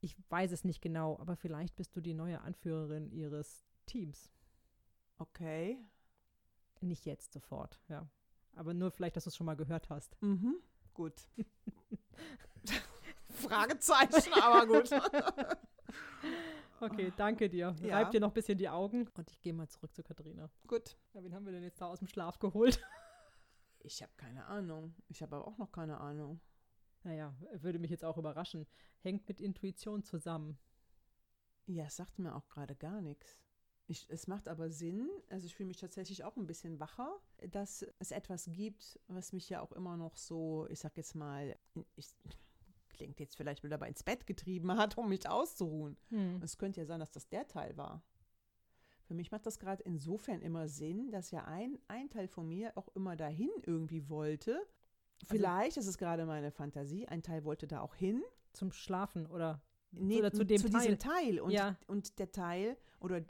[0.00, 4.30] Ich weiß es nicht genau, aber vielleicht bist du die neue Anführerin ihres Teams.
[5.18, 5.78] Okay.
[6.80, 8.06] Nicht jetzt sofort, ja.
[8.54, 10.16] Aber nur vielleicht, dass du es schon mal gehört hast.
[10.22, 10.56] Mhm.
[10.96, 11.28] Gut.
[13.28, 14.90] Fragezeichen, aber gut.
[16.78, 17.74] Okay, danke dir.
[17.80, 17.96] Ja.
[17.96, 20.50] Reib dir noch ein bisschen die Augen und ich gehe mal zurück zu Katharina.
[20.66, 20.98] gut.
[21.14, 22.80] Ja, wen haben wir denn jetzt da aus dem Schlaf geholt?
[23.80, 24.94] Ich habe keine Ahnung.
[25.06, 26.40] Ich habe aber auch noch keine Ahnung.
[27.04, 28.66] Naja, würde mich jetzt auch überraschen.
[28.98, 30.58] Hängt mit Intuition zusammen.
[31.66, 33.38] Ja, es sagt mir auch gerade gar nichts.
[33.88, 37.20] Ich, es macht aber Sinn, also ich fühle mich tatsächlich auch ein bisschen wacher,
[37.50, 41.56] dass es etwas gibt, was mich ja auch immer noch so, ich sag jetzt mal,
[41.94, 42.08] ich,
[42.88, 45.96] klingt jetzt vielleicht wieder dabei ins Bett getrieben hat, um mich auszuruhen.
[46.08, 46.40] Hm.
[46.42, 48.02] Es könnte ja sein, dass das der Teil war.
[49.04, 52.72] Für mich macht das gerade insofern immer Sinn, dass ja ein, ein Teil von mir
[52.76, 54.66] auch immer dahin irgendwie wollte.
[55.24, 58.22] Vielleicht ist es gerade meine Fantasie, ein Teil wollte da auch hin.
[58.52, 60.80] Zum Schlafen oder, Nee, oder zu dem zu Teil.
[60.80, 61.40] diesem Teil.
[61.40, 61.76] Und, Ja.
[61.86, 63.22] und der Teil oder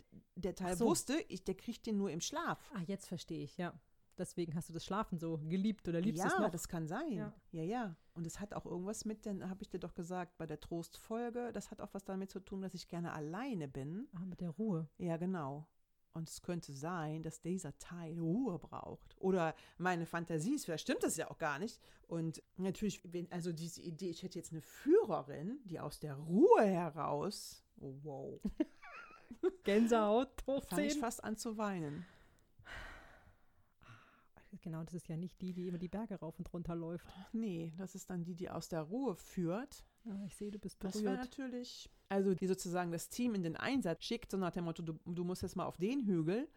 [0.46, 0.86] der Teil so.
[0.86, 2.58] wusste, ich, der kriegt den nur im Schlaf.
[2.74, 3.78] Ah, jetzt verstehe ich, ja.
[4.18, 6.50] Deswegen hast du das Schlafen so geliebt oder liebst ja, es noch.
[6.50, 7.12] das kann sein.
[7.12, 7.32] Ja.
[7.52, 7.62] Ja.
[7.62, 10.58] ja, Und es hat auch irgendwas mit, dann habe ich dir doch gesagt, bei der
[10.58, 14.08] Trostfolge, das hat auch was damit zu tun, dass ich gerne alleine bin.
[14.14, 14.88] ah, mit der Ruhe.
[14.96, 15.66] Ja, genau.
[16.14, 19.14] Und es könnte sein, dass dieser Teil Ruhe braucht.
[19.20, 21.78] Oder meine Fantasie ist, vielleicht stimmt das ja auch gar nicht.
[22.08, 26.64] Und natürlich, wenn, also diese Idee, ich hätte jetzt eine Führerin, die aus der Ruhe
[26.64, 28.40] heraus, oh, wow,
[29.64, 31.00] Gänsehaut, fange ich hochziehen.
[31.00, 32.06] fast an zu weinen.
[34.62, 37.06] Genau, das ist ja nicht die, die immer die Berge rauf und runter läuft.
[37.32, 39.84] Nee, das ist dann die, die aus der Ruhe führt.
[40.08, 41.20] Ah, ich sehe, du bist Das wäre berührt.
[41.20, 44.98] natürlich, also die sozusagen das Team in den Einsatz schickt, so nach dem Motto, du,
[45.04, 46.48] du musst jetzt mal auf den Hügel,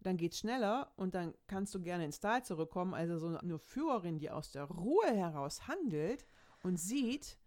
[0.00, 2.94] dann geht's schneller und dann kannst du gerne ins Tal zurückkommen.
[2.94, 6.26] Also so eine Führerin, die aus der Ruhe heraus handelt
[6.62, 7.38] und sieht,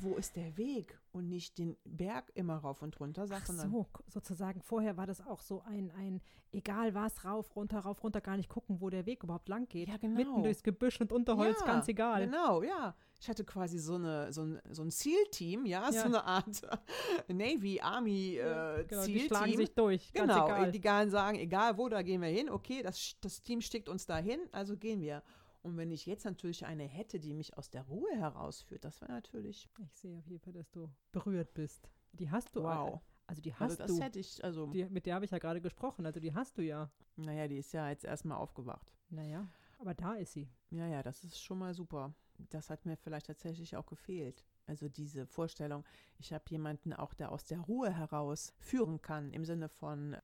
[0.00, 3.86] wo ist der Weg und nicht den Berg immer rauf und runter sagt, Ach so,
[4.06, 4.60] sozusagen.
[4.62, 6.20] Vorher war das auch so ein, ein,
[6.52, 9.88] egal was, rauf, runter, rauf, runter, gar nicht gucken, wo der Weg überhaupt lang geht.
[9.88, 10.16] Ja, genau.
[10.16, 12.26] Mitten durchs Gebüsch und Unterholz, Ja, ganz egal.
[12.26, 12.94] Genau, ja.
[13.20, 15.92] Ich hatte quasi so, eine, so ein, so ein Zielteam, ja, Ja.
[15.92, 16.60] so eine Art
[17.28, 19.26] Navy, Army äh, genau, die Zielteam.
[19.28, 20.70] schlagen sich durch, Genau, egal.
[20.72, 22.50] die gar sagen, egal wo, da gehen wir hin.
[22.50, 25.22] Okay, das, das Team schickt uns dahin, also gehen wir.
[25.66, 29.10] Und wenn ich jetzt natürlich eine hätte, die mich aus der Ruhe herausführt, das wäre
[29.10, 31.90] natürlich Ich sehe auf jeden Fall, dass du berührt bist.
[32.12, 32.62] Die hast du.
[32.62, 33.00] wow.
[33.26, 34.00] Also die Also hast das du.
[34.00, 36.06] hätte ich, also, Die, mit der habe ich ja gerade gesprochen.
[36.06, 36.88] Also die hast du ja.
[37.16, 38.92] naja, die ist ja jetzt erstmal aufgewacht.
[39.08, 39.48] Naja,
[39.80, 40.48] aber da ist sie.
[40.70, 42.14] Ja, ja, das ist schon mal super.
[42.50, 44.44] Das hat mir vielleicht tatsächlich auch gefehlt.
[44.66, 45.84] Also diese Vorstellung,
[46.18, 50.16] ich habe jemanden auch, der aus der Ruhe heraus führen kann, im Sinne von,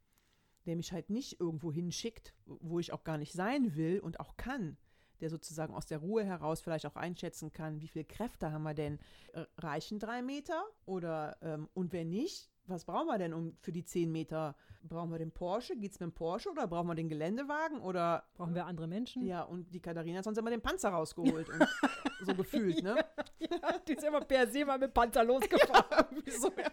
[0.67, 4.37] der mich halt nicht irgendwo hinschickt, wo ich auch gar nicht sein will und auch
[4.37, 4.77] kann,
[5.23, 8.75] der sozusagen aus der Ruhe heraus vielleicht auch einschätzen kann, wie viele Kräfte haben wir
[8.75, 8.99] denn?
[9.33, 10.63] Äh, reichen drei Meter?
[10.85, 14.55] Oder ähm, und wenn nicht, was brauchen wir denn um für die zehn Meter?
[14.83, 15.77] Brauchen wir den Porsche?
[15.77, 17.81] Geht's mit dem Porsche oder brauchen wir den Geländewagen?
[17.81, 19.25] Oder brauchen wir andere Menschen?
[19.27, 21.67] Ja, und die Katharina hat sonst immer den Panzer rausgeholt und
[22.27, 23.05] so gefühlt, ne?
[23.39, 26.23] Ja, die ist immer per se mal mit Panzer losgefahren.
[26.27, 26.71] ja, so, ja.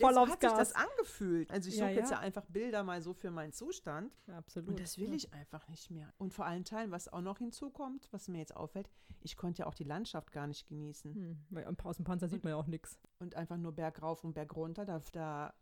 [0.00, 0.58] Voll so aufs hat sich Gas.
[0.58, 1.50] das angefühlt.
[1.50, 2.16] Also ich Ja, suche jetzt ja.
[2.16, 4.16] ja einfach Bilder mal so für meinen Zustand.
[4.26, 4.70] Ja, absolut.
[4.70, 5.14] Und das will ja.
[5.14, 6.12] ich einfach nicht mehr.
[6.18, 8.88] Und vor allen Teilen, was auch noch hinzukommt, was mir jetzt auffällt,
[9.20, 11.14] ich konnte ja auch die Landschaft gar nicht genießen.
[11.50, 12.98] Hm, aus dem Panzer sieht man ja auch nichts.
[13.18, 15.54] Und einfach nur bergauf und bergunter, da, da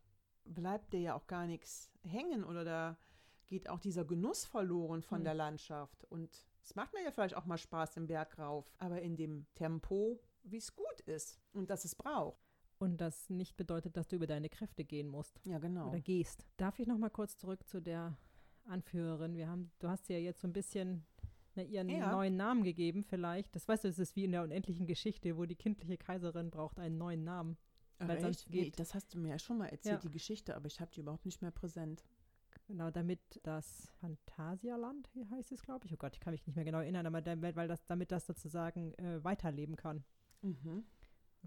[0.44, 2.96] bleibt dir ja auch gar nichts hängen oder da
[3.46, 5.24] geht auch dieser Genuss verloren von Hm.
[5.24, 6.04] der Landschaft.
[6.10, 9.46] Und es macht mir ja vielleicht auch mal Spaß im Berg rauf, aber in dem
[9.54, 12.41] Tempo, wie es gut ist und dass es braucht.
[12.82, 15.88] Und das nicht bedeutet, dass du über deine Kräfte gehen musst Ja, genau.
[15.88, 16.46] oder gehst.
[16.56, 18.16] Darf ich noch mal kurz zurück zu der
[18.64, 19.36] Anführerin?
[19.36, 21.04] Wir haben, du hast ja jetzt so ein bisschen
[21.54, 22.10] na, ihren Ja.
[22.12, 23.54] neuen Namen gegeben, vielleicht.
[23.54, 26.78] Das weißt du, es ist wie in der unendlichen Geschichte, wo die kindliche Kaiserin braucht
[26.78, 27.56] einen neuen Namen.
[27.98, 28.50] Ach, weil sonst echt?
[28.50, 30.08] Nee, geht- das hast du mir ja schon mal erzählt, Ja.
[30.08, 32.04] die Geschichte, aber ich habe die überhaupt nicht mehr präsent.
[32.66, 35.92] Genau, damit das Phantasialand hier heißt es, glaube ich.
[35.92, 38.26] Oh Gott, ich kann mich nicht mehr genau erinnern, aber damit, weil das, damit das
[38.26, 40.04] sozusagen äh, weiterleben kann.
[40.42, 40.84] Mhm.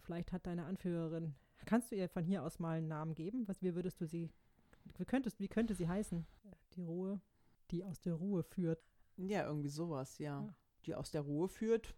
[0.02, 1.36] Vielleicht hat deine Anführerin,
[1.66, 3.48] kannst du ihr von hier aus mal einen Namen geben?
[3.48, 4.30] Was, wie würdest du sie,
[4.98, 6.26] wie, könntest, wie könnte sie heißen?
[6.74, 7.20] Die Ruhe,
[7.72, 8.84] die aus der Ruhe führt.
[9.18, 10.42] Ja, irgendwie sowas, ja.
[10.42, 10.54] Ja.
[10.86, 11.96] Die aus der Ruhe führt,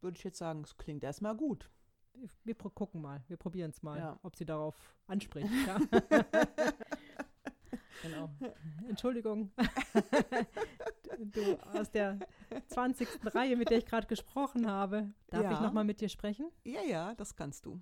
[0.00, 1.70] würde ich jetzt sagen, es klingt erstmal gut.
[2.12, 4.20] Wir, wir gucken mal, wir probieren es mal, Ja.
[4.22, 5.48] ob sie darauf anspricht.
[5.66, 5.78] Ja.
[8.02, 8.30] genau.
[8.88, 9.50] Entschuldigung.
[11.18, 12.18] du aus der
[12.68, 13.08] 20.
[13.34, 15.12] Reihe, mit der ich gerade gesprochen habe.
[15.28, 15.60] Darf ich Ja.
[15.60, 16.50] noch mal mit dir sprechen?
[16.64, 17.80] Ja, ja, das kannst du.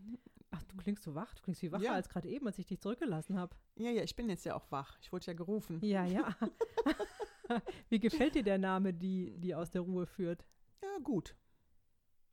[0.50, 1.32] Ach, du klingst so wach.
[1.34, 1.92] Du klingst viel wacher Ja.
[1.94, 3.56] als gerade eben, als ich dich zurückgelassen habe.
[3.76, 4.98] Ja, ja, ich bin jetzt ja auch wach.
[5.00, 5.78] Ich wurde ja gerufen.
[5.82, 6.36] Ja, ja.
[7.88, 10.44] Wie gefällt dir der Name, die, die aus der Ruhe führt?
[10.82, 11.34] Ja, gut.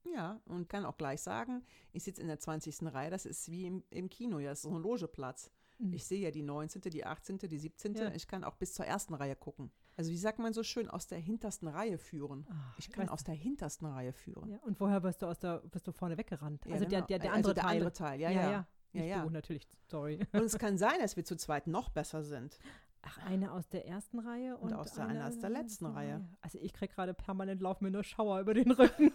[0.06, 2.94] Ja, und kann auch gleich sagen, ich sitze in der 20.
[2.94, 5.52] Reihe, das ist wie im, im Kino, ja, das ist so ein Logeplatz.
[5.78, 5.94] Mhm.
[5.94, 8.12] Ich sehe ja die 19., die 18., die 17., Ja.
[8.14, 9.72] ich kann auch bis zur ersten Reihe gucken.
[10.00, 12.48] Also wie sagt man so schön, aus der hintersten Reihe führen.
[12.50, 14.50] Ah, Ich kann aus der hintersten Reihe führen.
[14.50, 16.66] Ja, und woher bist du aus der, bist du vorne weggerannt?
[16.66, 17.08] Ja, also der, genau.
[17.08, 17.72] der, der Also andere der Teil.
[17.76, 18.42] andere Teil, ja, ja.
[18.42, 18.52] ja.
[18.52, 19.24] Ja, Nicht ja.
[19.24, 20.20] du, natürlich, sorry.
[20.32, 22.58] Und es kann sein, dass wir zu zweit noch besser sind.
[23.02, 26.26] Ach, eine aus der ersten Reihe und, aus der- eine aus der letzten Reihe.
[26.42, 29.12] Also ich krieg gerade permanent laufen mir nur Schauer über den Rücken.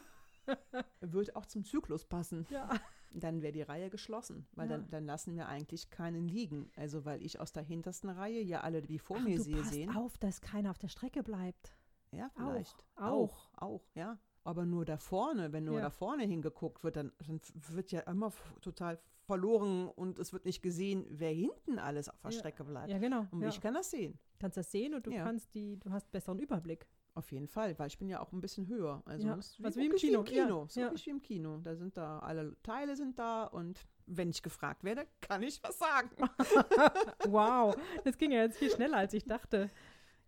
[1.01, 2.47] Wird auch zum Zyklus passen.
[2.51, 2.69] ja.
[3.17, 4.77] Dann wäre die Reihe geschlossen, weil Ja.
[4.77, 6.73] dann, dann lassen wir eigentlich keinen liegen.
[6.75, 9.95] Also weil ich aus der hintersten Reihe ja alle, die vor Ach, mir sehe, sehen.
[9.95, 11.77] auf, dass keiner auf der Strecke bleibt.
[12.11, 12.75] Ja, vielleicht.
[12.97, 13.53] auch.
[13.57, 14.19] Auch, auch, ja.
[14.43, 15.83] Aber nur da vorne, wenn nur Ja.
[15.83, 17.41] da vorne hingeguckt wird, dann, dann
[17.71, 22.33] wird ja immer total verloren und es wird nicht gesehen, wer hinten alles auf der
[22.33, 22.39] Ja.
[22.41, 22.91] Strecke bleibt.
[22.91, 23.27] Ja, genau.
[23.31, 23.49] Und ja.
[23.49, 24.19] ich kann das sehen.
[24.41, 26.87] kannst das sehen und du kannst die, du hast besseren Überblick.
[27.17, 29.01] Auf jeden Fall, weil ich bin ja auch ein bisschen höher.
[29.07, 30.65] Also, Ja, ist also wie im Kino, ja, Kino.
[30.65, 30.93] Es ist ja.
[31.07, 31.59] wie im Kino.
[31.59, 35.79] Da sind da, alle Teile sind da und wenn ich gefragt werde, kann ich was
[35.79, 36.11] sagen.
[37.29, 39.71] Wow, das ging ja jetzt viel schneller, als ich dachte.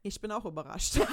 [0.02, 0.98] Ich bin auch überrascht.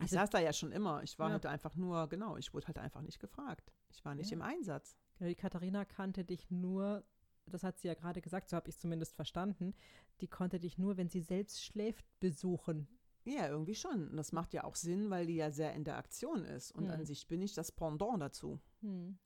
[0.00, 1.02] Ich Also- saß da ja schon immer.
[1.02, 1.32] Ich war Ja.
[1.34, 3.72] halt einfach nur, genau, ich wurde halt einfach nicht gefragt.
[3.90, 4.36] Ich war nicht Ja.
[4.36, 4.96] im Einsatz.
[5.18, 7.04] Genau, die Katharina kannte dich nur,
[7.48, 9.74] das hat sie ja gerade gesagt, so habe ich es zumindest verstanden,
[10.20, 12.88] die konnte dich nur, wenn sie selbst schläft, besuchen.
[13.24, 14.08] Ja, irgendwie schon.
[14.08, 16.70] Und das macht ja auch Sinn, weil die ja sehr in der Aktion ist.
[16.72, 16.92] Und Hm.
[16.92, 18.58] an sich bin ich das Pendant dazu.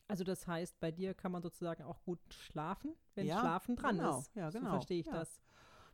[0.08, 3.98] Also das heißt, bei dir kann man sozusagen auch gut schlafen, wenn Ja, Schlafen dran
[3.98, 4.18] genau.
[4.18, 4.34] ist.
[4.34, 4.70] Ja, So genau.
[4.70, 5.12] verstehe ich Ja.
[5.12, 5.40] das.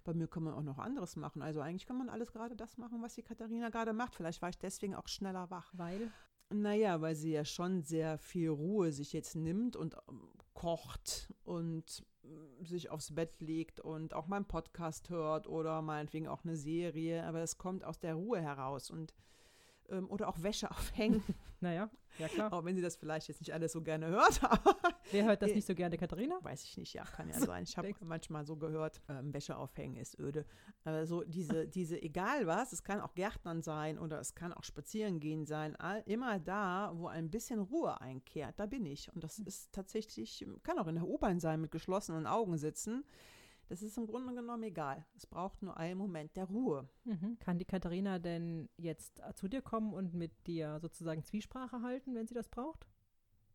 [0.04, 1.42] Bei mir kann man auch noch anderes machen.
[1.42, 4.14] Also eigentlich kann man alles gerade das machen, was die Katharina gerade macht.
[4.14, 5.70] Vielleicht war ich deswegen auch schneller wach.
[5.76, 6.10] Weil,
[6.50, 12.04] Naja, weil sie ja schon sehr viel Ruhe sich jetzt nimmt und ähm, kocht und
[12.24, 16.56] ähm, sich aufs Bett legt und auch mal einen Podcast hört oder meinetwegen auch eine
[16.56, 17.24] Serie.
[17.24, 19.14] Aber es kommt aus der Ruhe heraus und
[19.90, 21.22] ähm, oder auch Wäsche aufhängen,
[21.60, 22.52] naja, ja klar.
[22.52, 24.40] auch wenn sie das vielleicht jetzt nicht alles so gerne hört.
[25.10, 26.38] Wer hört das nicht so gerne, Katharina?
[26.42, 27.64] Weiß ich nicht, ja, kann ja sein.
[27.64, 30.44] Ich habe manchmal so gehört, ähm, Wäsche aufhängen ist öde.
[30.84, 34.64] Aber so diese, diese, egal was, es kann auch Gärtnern sein oder es kann auch
[34.64, 39.12] spazieren gehen sein, all, immer da, wo ein bisschen Ruhe einkehrt, da bin ich.
[39.14, 43.04] Und das ist tatsächlich, kann auch in der U-Bahn sein, mit geschlossenen Augen sitzen.
[43.68, 45.04] Das ist im Grunde genommen egal.
[45.14, 46.88] Es braucht nur einen Moment der Ruhe.
[47.04, 47.38] Mhm.
[47.38, 52.26] Kann die Katharina denn jetzt zu dir kommen und mit dir sozusagen Zwiesprache halten, wenn
[52.26, 52.86] sie das braucht?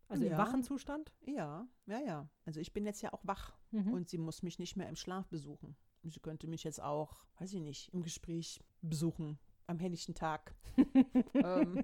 [0.07, 0.37] Also im Ja.
[0.37, 1.11] wachen Zustand?
[1.25, 2.29] Ja, ja, ja.
[2.45, 3.93] Also ich bin jetzt ja auch wach Mhm.
[3.93, 5.75] und sie muss mich nicht mehr im Schlaf besuchen.
[6.03, 10.53] Sie könnte mich jetzt auch, weiß ich nicht, im Gespräch besuchen, am helllichten Tag.
[11.33, 11.83] ähm,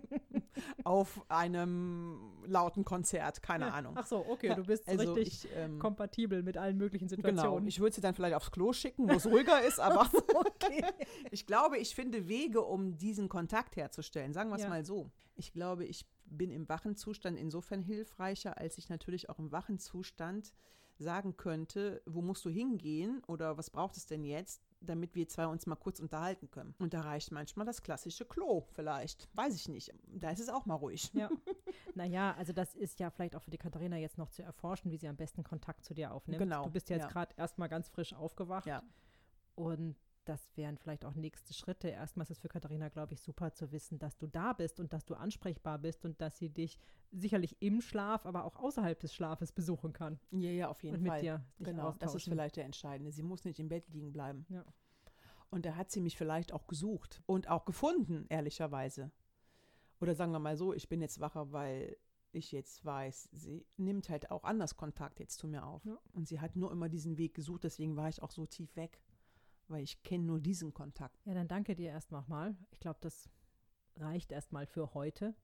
[0.84, 3.94] auf einem lauten Konzert, keine Ahnung.
[3.98, 7.68] Ach so, okay, du bist Also richtig ich, ähm, kompatibel mit allen möglichen Genau, Situationen.
[7.68, 10.02] ich würde sie dann vielleicht aufs Klo schicken, wo es ruhiger ist, aber
[10.36, 10.84] okay.
[11.32, 14.34] ich glaube, ich finde Wege, um diesen Kontakt herzustellen.
[14.34, 14.70] Sagen wir es Ja.
[14.70, 15.12] mal so.
[15.36, 19.80] Ich glaube, ich bin im wachen Zustand insofern hilfreicher, als ich natürlich auch im wachen
[19.80, 20.54] Zustand
[20.98, 25.48] sagen könnte, wo musst du hingehen oder was braucht es denn jetzt, damit wir zwei
[25.48, 26.76] uns mal kurz unterhalten können.
[26.80, 29.30] Und da reicht manchmal das klassische Klo vielleicht.
[29.36, 29.92] Weiß ich nicht.
[30.08, 31.12] Da ist es auch mal ruhig.
[31.14, 31.30] Ja.
[31.96, 34.98] Naja, also das ist ja vielleicht auch für die Katharina jetzt noch zu erforschen, wie
[34.98, 36.40] sie am besten Kontakt zu dir aufnimmt.
[36.40, 37.12] Genau, Du bist ja jetzt ja.
[37.12, 38.68] gerade erstmal ganz frisch aufgewacht.
[38.68, 38.84] Ja.
[39.56, 39.98] Und
[40.30, 41.88] das wären vielleicht auch nächste Schritte.
[41.88, 44.94] Erstmal ist es für Katharina, glaube ich, super zu wissen, dass du da bist und
[44.94, 46.78] dass du ansprechbar bist und dass sie dich
[47.12, 51.02] sicherlich im Schlaf, aber auch außerhalb des Schlafes besuchen kann Ja, ja, auf jeden und
[51.02, 51.22] mit Fall.
[51.22, 53.12] dir Genau, das ist vielleicht der Entscheidende.
[53.12, 54.46] Sie muss nicht im Bett liegen bleiben.
[54.50, 54.64] Ja.
[55.50, 59.12] Und da hat sie mich vielleicht auch gesucht und auch gefunden, ehrlicherweise.
[60.00, 61.98] Oder sagen wir mal so, ich bin jetzt wacher, weil
[62.32, 65.84] ich jetzt weiß, sie nimmt halt auch anders Kontakt jetzt zu mir auf.
[65.86, 65.98] Ja.
[66.14, 69.02] Und sie hat nur immer diesen Weg gesucht, deswegen war ich auch so tief weg,
[69.70, 71.26] weil ich kenne nur diesen Kontakt.
[71.26, 72.56] Ja, dann danke dir erst nochmal.
[72.72, 73.30] Ich glaube, das
[73.96, 75.36] reicht erstmal für heute.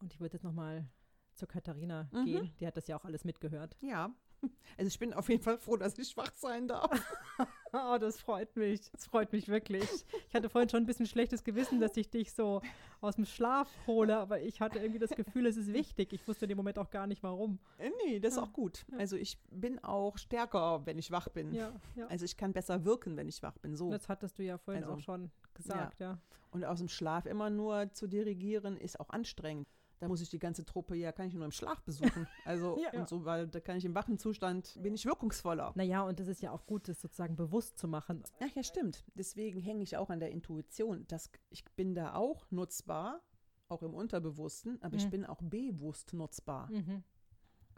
[0.00, 0.88] Und ich würde jetzt nochmal
[1.34, 2.24] zur Katharina Mhm.
[2.24, 2.56] gehen.
[2.60, 3.76] Die hat das ja auch alles mitgehört.
[3.80, 4.14] Ja,
[4.78, 6.90] also ich bin auf jeden Fall froh, dass ich schwach sein darf.
[7.70, 8.90] Oh, das freut mich.
[8.92, 9.86] Das freut mich wirklich.
[10.28, 12.62] Ich hatte vorhin schon ein bisschen schlechtes Gewissen, dass ich dich so
[13.02, 16.14] aus dem Schlaf hole, aber ich hatte irgendwie das Gefühl, es ist wichtig.
[16.14, 17.58] Ich wusste in dem Moment auch gar nicht, warum.
[17.76, 18.44] Äh, nee, das ist Ja.
[18.44, 18.86] auch gut.
[18.96, 21.52] Also ich bin auch stärker, wenn ich wach bin.
[21.52, 22.06] Ja, ja.
[22.06, 23.76] Also ich kann besser wirken, wenn ich wach bin.
[23.76, 23.90] So.
[23.90, 26.16] Das hattest du ja vorhin Also, auch schon gesagt, ja.
[26.50, 29.68] Und aus dem Schlaf immer nur zu dirigieren, ist auch anstrengend.
[30.00, 32.26] Da muss ich die ganze Truppe, ja, kann ich nur im Schlaf besuchen.
[32.44, 32.98] Also, Ja.
[33.00, 35.72] und so, weil da kann ich im wachen Zustand, bin ich wirkungsvoller.
[35.74, 38.22] Naja, und das ist ja auch gut, das sozusagen bewusst zu machen.
[38.40, 39.04] Ach ja, stimmt.
[39.14, 41.04] Deswegen hänge ich auch an der Intuition.
[41.08, 43.22] Das, ich bin da auch nutzbar,
[43.68, 45.10] auch im Unterbewussten, aber ich Mhm.
[45.10, 46.70] bin auch bewusst nutzbar.
[46.70, 47.02] Mhm.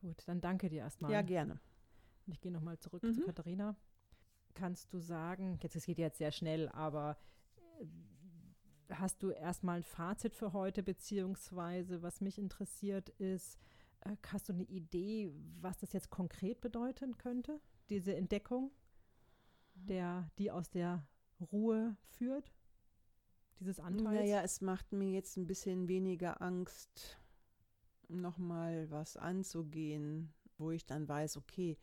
[0.01, 1.11] Gut, dann danke dir erstmal.
[1.13, 1.59] Ja, gerne.
[2.27, 3.15] Und ich gehe nochmal zurück Mhm.
[3.15, 3.77] zu Katharina.
[4.55, 7.17] Kannst du sagen, jetzt es geht jetzt sehr schnell, aber
[7.81, 7.87] äh,
[8.99, 13.59] hast du erstmal ein Fazit für heute, beziehungsweise was mich interessiert ist,
[14.01, 18.71] äh, hast du eine Idee, was das jetzt konkret bedeuten könnte, diese Entdeckung,
[19.75, 21.07] der, die aus der
[21.53, 22.53] Ruhe führt?
[23.59, 24.21] Dieses Anteils?
[24.21, 27.19] Naja, es macht mir jetzt ein bisschen weniger Angst,
[28.09, 31.79] nochmal was anzugehen, wo ich dann weiß, okay,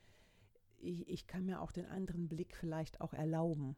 [0.79, 3.75] ich, ich kann mir auch den anderen Blick vielleicht auch erlauben.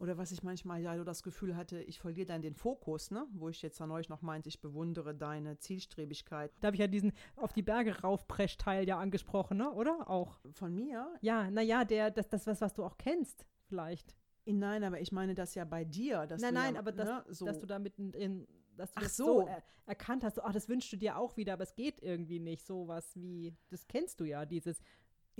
[0.00, 3.26] Oder was ich manchmal ja so das Gefühl hatte, ich verliere dann den Fokus, ne?
[3.32, 6.50] wo ich jetzt an euch noch meinte, ich bewundere deine Zielstrebigkeit.
[6.60, 9.70] Da habe ich ja diesen auf die Berge raufpresch-Teil ja angesprochen, ne?
[9.70, 10.08] oder?
[10.08, 10.40] Auch.
[10.52, 11.14] Von mir?
[11.20, 14.16] Ja, naja, der, das, das was, was du auch kennst, vielleicht.
[14.46, 16.26] Nein, aber ich meine das ja bei dir.
[16.26, 17.44] Dass Nein, du nein, ja, aber das, ne, so.
[17.44, 19.24] dass du damit in, in dass du Ach das so.
[19.24, 22.40] so, er, erkannt hast, ach, das wünschst du dir auch wieder, aber es geht irgendwie
[22.40, 22.66] nicht.
[22.66, 24.80] Sowas wie, das kennst du ja, dieses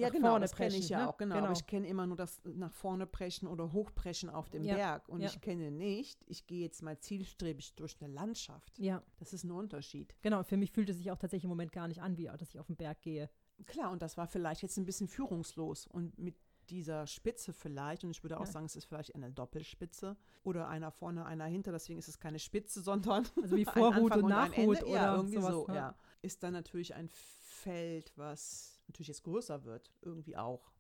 [0.01, 1.09] Ja, nach genau, vorne das kenne ich preschen, ja ne?
[1.09, 1.37] auch, genau.
[1.37, 5.09] Aber ich kenne immer nur das nach vorne preschen oder hochpreschen auf dem Ja, Berg.
[5.09, 5.29] Und ja.
[5.29, 8.79] ich kenne nicht, ich gehe jetzt mal zielstrebig durch eine Landschaft.
[8.79, 10.15] Ja, Das ist ein Unterschied.
[10.23, 10.43] genau.
[10.43, 12.59] Für mich fühlt es sich auch tatsächlich im Moment gar nicht an, wie dass ich
[12.59, 13.29] auf den Berg gehe.
[13.67, 15.87] Klar, und das war vielleicht jetzt ein bisschen führungslos.
[15.87, 16.35] Und mit
[16.71, 18.53] dieser Spitze vielleicht, und ich würde auch Ja.
[18.53, 22.39] sagen, es ist vielleicht eine Doppelspitze oder einer vorne, einer hinter, deswegen ist es keine
[22.39, 24.87] Spitze, sondern Also wie Vorhut und Nachhut Ende.
[24.87, 25.75] oder ja, irgendwie sowas, so, ne?
[25.75, 25.95] ja.
[26.23, 30.71] Ist dann natürlich ein Feld, was natürlich jetzt größer wird, irgendwie auch.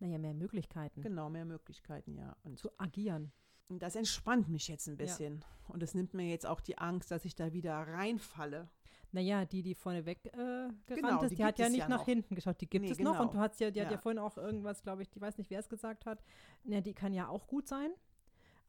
[0.00, 2.36] Naja, mehr Möglichkeiten Genau, mehr Möglichkeiten, ja.
[2.44, 3.32] Und zu agieren.
[3.68, 4.96] Das entspannt mich jetzt ein Ja.
[5.04, 5.44] bisschen.
[5.68, 8.68] Und es nimmt mir jetzt auch die Angst, dass ich da wieder reinfalle.
[9.12, 11.88] Naja, die, die vorne weg äh, gerannt Genau, ist, die die, hat ja nicht ja
[11.88, 12.04] nach noch.
[12.06, 12.60] hinten geschaut.
[12.60, 13.12] Die gibt Nee, es noch.
[13.12, 13.22] genau.
[13.24, 13.98] Und du hast ja, die hat ja Ja.
[14.00, 16.22] vorhin auch irgendwas, glaube ich, ich weiß nicht, wer es gesagt hat.
[16.64, 17.90] Ja, die kann ja auch gut sein.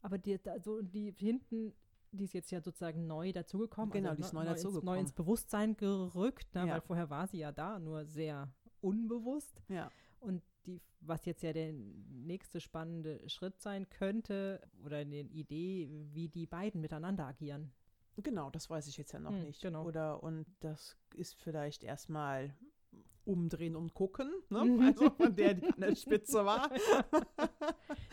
[0.02, 1.74] Aber die, also die hinten,
[2.12, 3.90] die ist jetzt ja sozusagen neu dazugekommen.
[3.92, 4.84] Genau, also die ist neu ins- dazugekommen.
[4.94, 6.74] Neu ins Bewusstsein gerückt, ne, Ja.
[6.74, 8.50] weil vorher war sie ja da, nur sehr
[8.82, 9.62] unbewusst.
[9.68, 9.90] Ja.
[10.20, 16.28] Und die, was jetzt ja der nächste spannende Schritt sein könnte, oder eine Idee, wie
[16.28, 17.72] die beiden miteinander agieren.
[18.16, 19.62] Genau, das weiß ich jetzt ja noch Hm, nicht.
[19.62, 19.86] genau.
[19.86, 22.54] Oder und das ist vielleicht erstmal
[23.24, 24.64] umdrehen und gucken, ne?
[24.64, 24.80] Mhm.
[24.98, 26.70] Also von der, die an der Spitze war.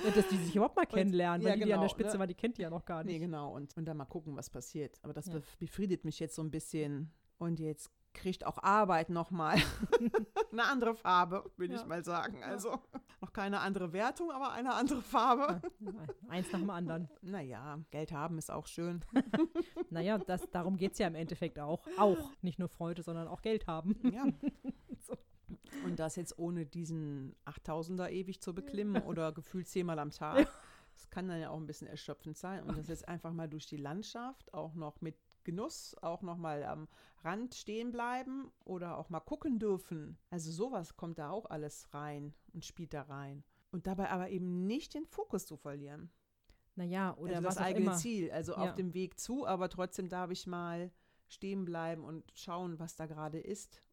[0.04, 2.14] Ja, dass die sich überhaupt mal kennenlernen, weil ja, die, die an der genau, Spitze
[2.14, 2.20] ne?
[2.20, 3.14] war, die kennt die ja noch gar nicht.
[3.14, 3.54] Nee, genau.
[3.56, 4.98] Und, und dann mal gucken, was passiert.
[5.02, 5.34] Aber das Ja.
[5.36, 7.12] bef- befriedet mich jetzt so ein bisschen.
[7.40, 9.56] Und jetzt kriegt auch Arbeit nochmal
[10.52, 11.80] eine andere Farbe, würde Ja.
[11.82, 12.44] ich mal sagen.
[12.44, 12.80] Also
[13.22, 15.62] noch keine andere Wertung, aber eine andere Farbe.
[15.80, 15.92] Ja,
[16.28, 17.10] eins nach dem anderen.
[17.22, 19.04] Naja, Geld haben ist auch schön.
[19.90, 21.82] Naja, das, darum geht es ja im Endeffekt auch.
[21.98, 22.32] Auch.
[22.42, 23.96] Nicht nur Freude, sondern auch Geld haben.
[24.12, 24.26] Ja.
[25.00, 25.16] So.
[25.86, 30.50] Und das jetzt ohne diesen 8000er ewig zu beklimmen oder gefühlt zehnmal am Tag.
[30.98, 32.64] Das kann dann ja auch ein bisschen erschöpfend sein.
[32.64, 36.64] Und das jetzt einfach mal durch die Landschaft, auch noch mit Genuss auch noch mal
[36.64, 36.88] am
[37.24, 40.18] Rand stehen bleiben oder auch mal gucken dürfen.
[40.32, 43.44] Also sowas kommt da auch alles rein und spielt da rein.
[43.72, 46.10] Und dabei aber eben nicht den Fokus zu verlieren.
[46.76, 47.94] Naja, oder also das eigene.
[47.94, 48.58] Ziel, also Ja.
[48.58, 50.92] auf dem Weg zu, aber trotzdem darf ich mal
[51.28, 53.84] stehen bleiben und schauen, was da gerade ist.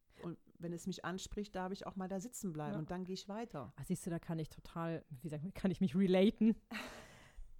[0.59, 2.79] Wenn es mich anspricht, darf ich auch mal da sitzen bleiben Ja.
[2.79, 3.73] und dann gehe ich weiter.
[3.75, 6.55] Ah, siehst du, da kann ich total, wie sagt man, kann ich mich relaten.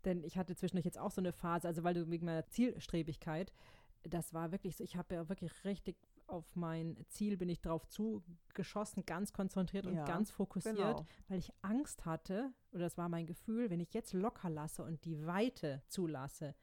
[0.05, 3.51] Denn ich hatte zwischendurch jetzt auch so eine Phase, also weil du wegen meiner Zielstrebigkeit,
[4.03, 7.87] das war wirklich so, ich habe ja wirklich richtig auf mein Ziel bin ich drauf
[7.87, 11.05] zugeschossen, ganz konzentriert und Ja, ganz fokussiert, Genau.
[11.27, 15.05] weil ich Angst hatte, oder das war mein Gefühl, wenn ich jetzt locker lasse und
[15.05, 16.55] die Weite zulasse,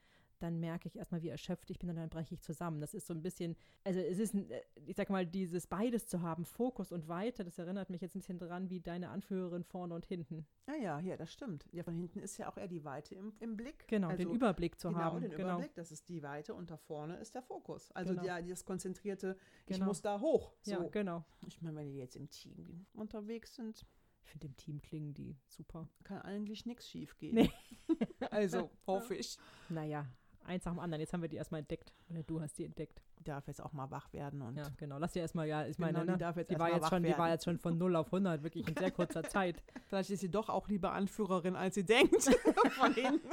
[0.43, 2.81] dann merke ich erstmal, wie erschöpft ich bin und dann breche ich zusammen.
[2.81, 6.23] Das ist so ein bisschen, also es ist, äh, ich sag mal, dieses beides zu
[6.23, 9.95] haben, Fokus und Weite, das erinnert mich jetzt ein bisschen dran wie deine Anführerin vorne
[9.95, 10.47] und hinten.
[10.67, 11.67] Ja, ja, ja, das stimmt.
[11.73, 13.87] Ja, von hinten ist ja auch eher die Weite im, im Blick.
[13.89, 15.21] Genau, also, den Überblick zu genau, haben.
[15.21, 15.43] den genau.
[15.55, 17.91] Überblick, das ist die Weite und da vorne ist der Fokus.
[17.93, 18.23] Also Genau.
[18.25, 19.37] der, das konzentrierte,
[19.67, 19.87] ich Genau.
[19.87, 20.53] muss da hoch.
[20.63, 20.73] So.
[20.73, 21.25] Ja, genau.
[21.47, 23.85] Ich meine, wenn die jetzt im Team unterwegs sind,
[24.25, 25.89] Ich finde, im Team klingen die super.
[26.05, 27.35] kann eigentlich nichts schief gehen.
[27.35, 27.51] Nee.
[28.31, 29.37] also hoffe ich.
[29.69, 30.07] Naja,
[30.45, 31.01] eins nach dem anderen.
[31.01, 31.93] Jetzt haben wir die erstmal entdeckt.
[32.11, 33.03] Oder du hast die entdeckt.
[33.25, 34.99] Darf jetzt auch mal wach werden und Ja, genau.
[34.99, 37.03] Lass dir erstmal, ja, ich Genau, meine, die ne, darf jetzt die, war jetzt schon,
[37.05, 37.31] die war werden.
[37.33, 39.63] jetzt schon von 0 auf 100, wirklich in sehr kurzer Zeit.
[39.87, 42.23] vielleicht ist sie doch auch lieber Anführerin, als sie denkt.
[42.73, 43.29] von hinten.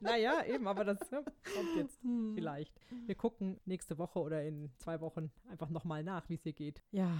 [0.00, 2.32] naja, eben, aber das ja, kommt jetzt Hm.
[2.34, 2.72] vielleicht.
[3.06, 6.82] Wir gucken nächste Woche oder in zwei Wochen einfach nochmal nach, wie es ihr geht.
[6.90, 7.10] Ja,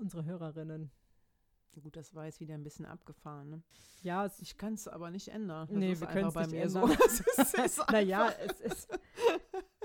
[0.00, 0.90] unsere Hörerinnen.
[1.80, 3.50] Gut, das war jetzt wieder ein bisschen abgefahren.
[3.50, 3.62] Ne?
[4.02, 5.66] Ja, es, Ich kann es aber nicht ändern.
[5.68, 6.80] Das Nee, wir können's bei nicht mir so.
[6.80, 6.98] ändern.
[7.06, 8.98] Es es ist naja, es ist.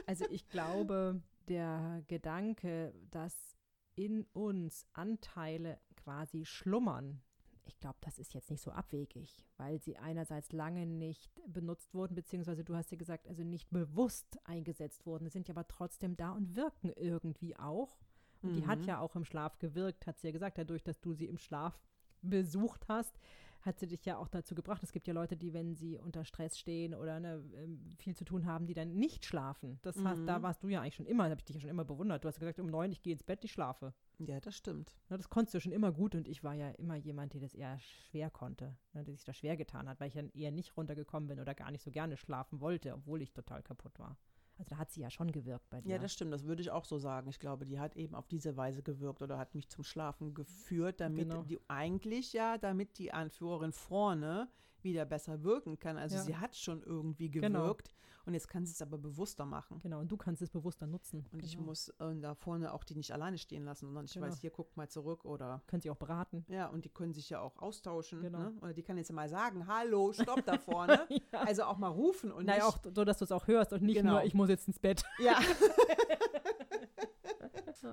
[0.05, 3.57] Also ich glaube, der Gedanke, dass
[3.95, 7.21] in uns Anteile quasi schlummern,
[7.65, 12.15] ich glaube, das ist jetzt nicht so abwegig, weil sie einerseits lange nicht benutzt wurden,
[12.15, 16.31] beziehungsweise du hast ja gesagt, also nicht bewusst eingesetzt wurden, sind ja aber trotzdem da
[16.31, 17.97] und wirken irgendwie auch.
[18.41, 18.88] Und die hat Mhm.
[18.88, 21.79] ja auch im Schlaf gewirkt, hat sie ja gesagt, dadurch, dass du sie im Schlaf
[22.21, 23.19] besucht hast,
[23.61, 24.83] hat sie dich ja auch dazu gebracht.
[24.83, 28.23] Es gibt ja Leute, die, wenn sie unter Stress stehen oder ne, ähm, viel zu
[28.23, 29.79] tun haben, die dann nicht schlafen.
[29.81, 30.43] Das heißt, da Mhm.
[30.43, 32.23] warst du ja eigentlich schon immer, da habe ich dich ja schon immer bewundert.
[32.23, 33.93] Du hast gesagt, um neun, ich gehe ins Bett, ich schlafe.
[34.19, 34.95] Ja, das stimmt.
[35.09, 37.53] Ne, das konntest du schon immer gut und ich war ja immer jemand, der das
[37.53, 40.77] eher schwer konnte, ne, der sich da schwer getan hat, weil ich dann eher nicht
[40.77, 44.17] runtergekommen bin oder gar nicht so gerne schlafen wollte, obwohl ich total kaputt war.
[44.57, 45.91] Also da hat sie ja schon gewirkt bei dir.
[45.93, 46.33] Ja, das stimmt.
[46.33, 47.29] Das würde ich auch so sagen.
[47.29, 50.99] Ich glaube, die hat eben auf diese Weise gewirkt oder hat mich zum Schlafen geführt,
[50.99, 51.43] damit Genau.
[51.43, 54.49] die eigentlich ja, damit die Anführerin vorne
[54.84, 55.97] wieder besser wirken kann.
[55.97, 56.21] Also Ja.
[56.23, 57.61] sie hat schon irgendwie Genau.
[57.61, 57.93] gewirkt
[58.25, 59.80] und jetzt kann sie es aber bewusster machen.
[59.80, 61.25] Genau, und du kannst es bewusster nutzen.
[61.32, 61.67] Und ich genau.
[61.67, 64.28] muss äh, da vorne auch die nicht alleine stehen lassen, sondern ich Genau.
[64.28, 66.45] weiß, hier guckt mal zurück oder Können sie auch beraten.
[66.49, 68.21] ja, und die können sich ja auch austauschen.
[68.21, 68.39] Genau.
[68.39, 68.57] Ne?
[68.61, 71.07] Oder die kann jetzt mal sagen, hallo, stopp da vorne.
[71.32, 71.39] ja.
[71.41, 73.95] Also auch mal rufen und Naja, auch so, dass du es auch hörst und nicht
[73.97, 74.11] Genau.
[74.13, 75.03] nur, ich muss jetzt ins Bett.
[75.19, 75.39] Ja.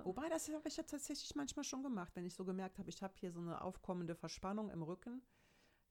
[0.02, 3.02] Wobei, das habe ich ja tatsächlich manchmal schon gemacht, wenn ich so gemerkt habe, ich
[3.02, 5.22] habe hier so eine aufkommende Verspannung im Rücken,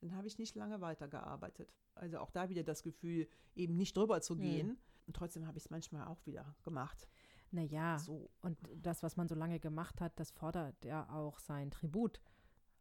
[0.03, 1.73] dann habe ich nicht lange weitergearbeitet.
[1.95, 4.41] Also auch da wieder das Gefühl, eben nicht drüber zu Hm.
[4.41, 4.77] gehen.
[5.05, 7.07] Und trotzdem habe ich es manchmal auch wieder gemacht.
[7.51, 8.29] Naja, So.
[8.41, 12.19] und das, was man so lange gemacht hat, das fordert ja auch sein Tribut.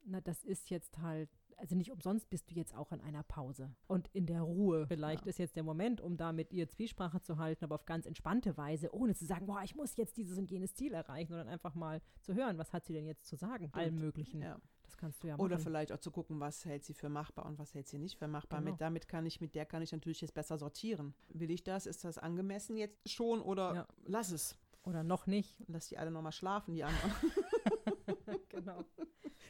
[0.05, 3.75] Na, das ist jetzt halt, also nicht umsonst bist du jetzt auch in einer Pause
[3.87, 4.87] und in der Ruhe.
[4.89, 5.31] Vielleicht Ja.
[5.31, 8.57] ist jetzt der Moment, um da mit ihr Zwiesprache zu halten, aber auf ganz entspannte
[8.57, 11.75] Weise, ohne zu sagen, boah, ich muss jetzt dieses und jenes Ziel erreichen, sondern einfach
[11.75, 13.68] mal zu hören, was hat sie denn jetzt zu sagen?
[13.73, 14.41] Allem Möglichen.
[14.43, 14.59] Ja.
[14.93, 15.45] Das kannst du ja machen.
[15.47, 18.18] Oder vielleicht auch zu gucken, was hält sie für machbar und was hält sie nicht
[18.18, 18.59] für machbar.
[18.61, 18.72] Genau.
[18.72, 21.14] Mit, damit kann ich, mit der kann ich natürlich jetzt besser sortieren.
[21.30, 21.86] Will ich das?
[21.86, 23.88] Ist das angemessen jetzt schon oder Ja.
[24.05, 24.59] lass es?
[24.84, 25.62] Oder noch nicht.
[25.66, 27.12] Lass die alle nochmal schlafen, die anderen.
[28.51, 28.84] genau.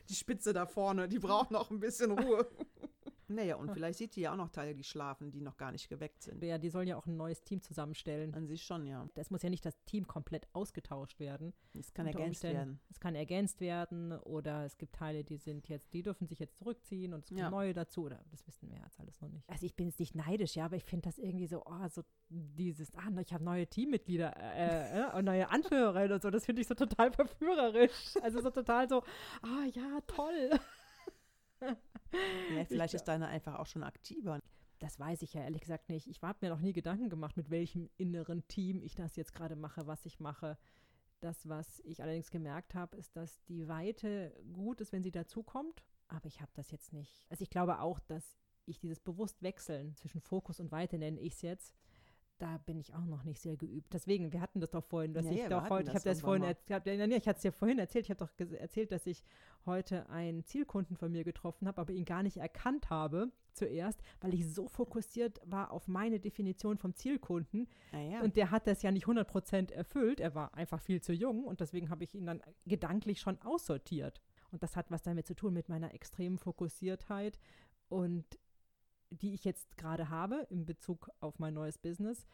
[0.09, 2.47] Die Spitze da vorne, die braucht noch ein bisschen Ruhe.
[3.35, 5.89] naja, und vielleicht sieht die ja auch noch Teile, die schlafen, die noch gar nicht
[5.89, 6.43] geweckt sind.
[6.43, 8.35] Ja, die sollen ja auch ein neues Team zusammenstellen.
[8.35, 9.09] An sich schon, ja.
[9.15, 11.53] Es muss ja nicht das Team komplett ausgetauscht werden.
[11.79, 12.57] Es kann Unter ergänzt Umständen.
[12.57, 12.81] werden.
[12.91, 16.57] Es kann ergänzt werden oder es gibt Teile, die sind jetzt, die dürfen sich jetzt
[16.57, 17.51] zurückziehen und es kommen Ja.
[17.51, 19.49] neue dazu oder das wissen wir jetzt alles noch nicht.
[19.49, 22.03] Also ich bin jetzt nicht neidisch, ja, aber ich finde das irgendwie so, oh, so
[22.29, 26.63] dieses, ah, ich habe neue Teammitglieder äh, äh, und neue Anführerinnen und so, das finde
[26.63, 28.15] ich so total verführerisch.
[28.23, 29.03] Also so total so,
[29.43, 30.51] ah ja, toll.
[32.55, 34.41] Ja, vielleicht ist deine einfach auch schon aktiver.
[34.79, 36.09] Das weiß ich ja ehrlich gesagt nicht.
[36.09, 39.57] Ich habe mir noch nie Gedanken gemacht, mit welchem inneren Team ich das jetzt gerade
[39.57, 40.59] mache, was ich mache.
[41.21, 45.85] Das, was ich allerdings gemerkt habe, ist, dass die Weite gut ist, wenn sie dazukommt.
[46.09, 47.27] Aber ich habe das jetzt nicht.
[47.31, 48.37] Also ich glaube auch, dass
[48.67, 51.75] ich dieses bewusst Wechseln zwischen Fokus und Weite nenne ich es jetzt,
[52.43, 53.95] da bin ich auch noch nicht sehr geübt.
[53.95, 56.21] Deswegen, wir hatten das doch vorhin, dass Ja, ich ja, doch heute, ich habe das
[56.21, 59.07] vorhin, erzählt, ja, nee, ich hatte es dir vorhin erzählt, ich habe doch erzählt, dass
[59.07, 59.23] ich
[59.65, 64.35] heute einen Zielkunden von mir getroffen habe, aber ihn gar nicht erkannt habe zuerst, weil
[64.35, 68.23] ich so fokussiert war auf meine Definition vom Zielkunden Naja.
[68.23, 71.61] und der hat das ja nicht 100% erfüllt, er war einfach viel zu jung und
[71.61, 74.21] deswegen habe ich ihn dann gedanklich schon aussortiert.
[74.51, 77.39] Und das hat was damit zu tun mit meiner extremen Fokussiertheit
[77.89, 78.25] und
[79.13, 82.27] die ich jetzt gerade habe in Bezug auf mein neues Business.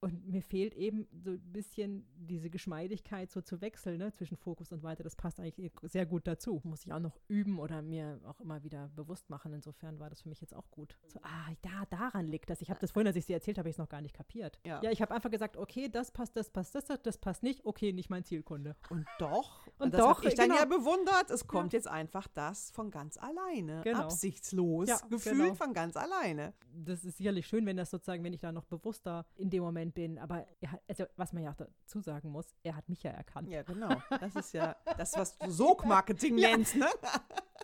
[0.00, 4.70] Und mir fehlt eben so ein bisschen diese Geschmeidigkeit so zu wechseln ne, zwischen Fokus
[4.72, 5.02] und weiter.
[5.02, 6.60] Das passt eigentlich sehr gut dazu.
[6.64, 9.52] Muss ich auch noch üben oder mir auch immer wieder bewusst machen.
[9.54, 10.96] Insofern war das für mich jetzt auch gut.
[11.06, 12.60] So, ah, da, daran liegt das.
[12.60, 14.14] Ich habe das vorhin, als ich es dir erzählt habe, ich es noch gar nicht
[14.14, 14.60] kapiert.
[14.66, 14.82] Ja.
[14.82, 17.64] ja ich habe einfach gesagt, okay, das passt, das passt, das, das, das passt nicht.
[17.64, 18.76] Okay, nicht mein Zielkunde.
[18.90, 20.60] Und doch, Und das doch, ich dann genau.
[20.60, 23.82] ja bewundert, es kommt jetzt einfach das von ganz alleine.
[23.84, 24.00] Genau.
[24.00, 25.54] Absichtslos, Ja, gefühlt genau.
[25.54, 26.54] von ganz alleine.
[26.72, 29.85] das ist sicherlich schön, wenn das sozusagen, wenn ich da noch bewusster in dem Moment
[29.92, 30.18] bin.
[30.18, 33.10] Aber er hat, also was man ja auch dazu sagen muss, er hat mich ja
[33.10, 33.50] erkannt.
[33.50, 34.02] Ja, genau.
[34.08, 36.86] Das ist ja das, was du Sog-Marketing nennst, ne?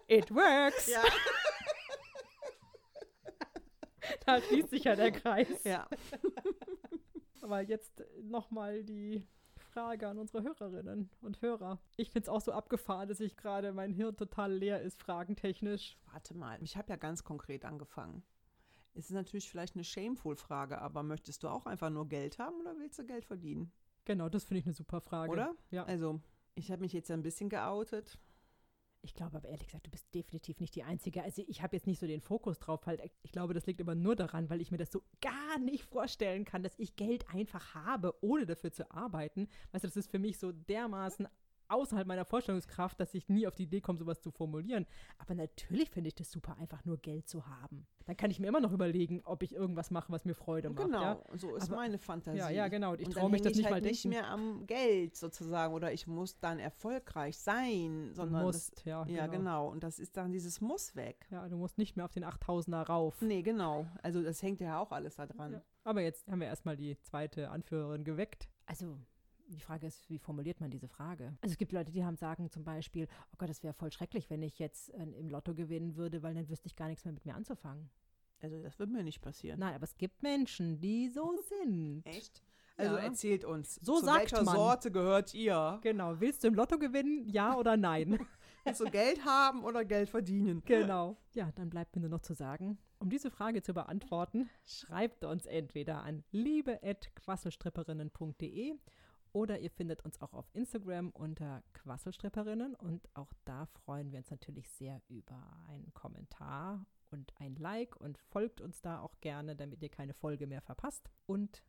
[0.06, 0.88] It works!
[0.88, 1.02] Ja.
[4.26, 5.62] Da schließt sich ja der Kreis.
[5.64, 5.88] ja.
[7.40, 11.80] Aber jetzt nochmal die Frage an unsere Hörerinnen und Hörer.
[11.96, 15.96] Ich finde es auch so abgefahren, dass ich gerade mein Hirn total leer ist, fragentechnisch.
[16.12, 18.22] Warte mal, ich habe ja ganz konkret angefangen.
[18.94, 22.76] Es ist natürlich vielleicht eine Shameful-Frage, aber möchtest du auch einfach nur Geld haben oder
[22.78, 23.72] willst du Geld verdienen?
[24.04, 25.32] Genau, das finde ich eine super Frage.
[25.32, 25.54] Oder?
[25.70, 25.84] Ja.
[25.84, 26.20] Also,
[26.54, 28.18] ich habe mich jetzt ein bisschen geoutet.
[29.04, 31.24] Ich glaube aber ehrlich gesagt, du bist definitiv nicht die Einzige.
[31.24, 32.86] Also ich habe jetzt nicht so den Fokus drauf.
[32.86, 33.00] Halt.
[33.22, 36.44] Ich glaube, das liegt aber nur daran, weil ich mir das so gar nicht vorstellen
[36.44, 39.48] kann, dass ich Geld einfach habe, ohne dafür zu arbeiten.
[39.72, 41.26] Weißt du, das ist für mich so dermaßen
[41.72, 44.86] außerhalb meiner Vorstellungskraft, dass ich nie auf die Idee komme, sowas zu formulieren.
[45.18, 47.86] Aber natürlich finde ich das super, einfach nur Geld zu haben.
[48.06, 50.84] Dann kann ich mir immer noch überlegen, ob ich irgendwas mache, was mir Freude macht.
[50.84, 51.22] Genau, Ja?
[51.34, 52.38] so ist Aber- meine Fantasie.
[52.38, 52.92] Ja, ja, genau.
[52.92, 54.18] Und ich traue dann mich das ich nicht halt mal nicht denken.
[54.18, 59.12] mehr am Geld sozusagen oder ich muss dann erfolgreich sein, Du sondern musst, ja, das,
[59.12, 59.68] ja genau.
[59.70, 61.26] Und das ist dann dieses Muss weg.
[61.30, 63.20] Ja, du musst nicht mehr auf den 8000er rauf.
[63.22, 63.86] Nee, genau.
[64.02, 65.52] Also das hängt ja auch alles da dran.
[65.52, 65.62] Ja.
[65.84, 68.48] Aber jetzt haben wir erstmal die zweite Anführerin geweckt.
[68.66, 68.98] Also,
[69.56, 71.36] die Frage ist, wie formuliert man diese Frage?
[71.40, 74.28] Also es gibt Leute, die haben sagen zum Beispiel, oh Gott, das wäre voll schrecklich,
[74.30, 77.12] wenn ich jetzt äh, im Lotto gewinnen würde, weil dann wüsste ich gar nichts mehr
[77.14, 77.90] mit mir anzufangen.
[78.40, 79.60] Also das wird mir nicht passieren.
[79.60, 82.04] Nein, aber es gibt Menschen, die so sind.
[82.06, 82.42] Echt?
[82.76, 83.02] Also Ja.
[83.02, 84.56] erzählt uns, So zu sagt welcher man.
[84.56, 85.78] Sorte gehört ihr?
[85.82, 88.18] Genau, willst du im Lotto gewinnen, ja oder nein?
[88.64, 90.62] Willst du Geld haben oder Geld verdienen?
[90.66, 91.16] Genau.
[91.34, 95.46] Ja, dann bleibt mir nur noch zu sagen, um diese Frage zu beantworten, schreibt uns
[95.46, 98.74] entweder an liebe.quasselstripperinnen.de
[99.32, 104.30] oder ihr findet uns auch auf Instagram unter Quasselstripperinnen und auch da freuen wir uns
[104.30, 109.82] natürlich sehr über einen Kommentar und ein Like und folgt uns da auch gerne, damit
[109.82, 111.10] ihr keine Folge mehr verpasst.
[111.26, 111.62] Und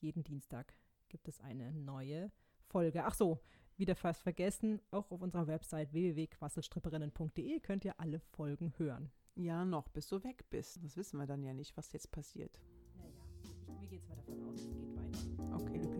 [0.00, 0.76] jeden Dienstag
[1.08, 2.30] gibt es eine neue
[2.68, 3.04] Folge.
[3.04, 3.40] Ach so,
[3.76, 9.10] wieder fast vergessen, auch auf unserer Website www.quasselstripperinnen.de könnt ihr alle Folgen hören.
[9.34, 10.78] Ja, noch, bis du weg bist.
[10.84, 12.60] Das wissen wir dann ja nicht, was jetzt passiert.
[12.96, 15.56] Naja, mir geht es weiter davon aus, es geht weiter.
[15.56, 15.91] Okay,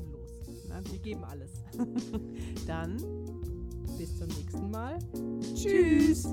[0.91, 1.03] Wir gut.
[1.03, 1.53] geben alles.
[2.67, 2.97] Dann
[3.99, 4.99] Bis zum nächsten Mal.
[5.55, 6.27] tschüss.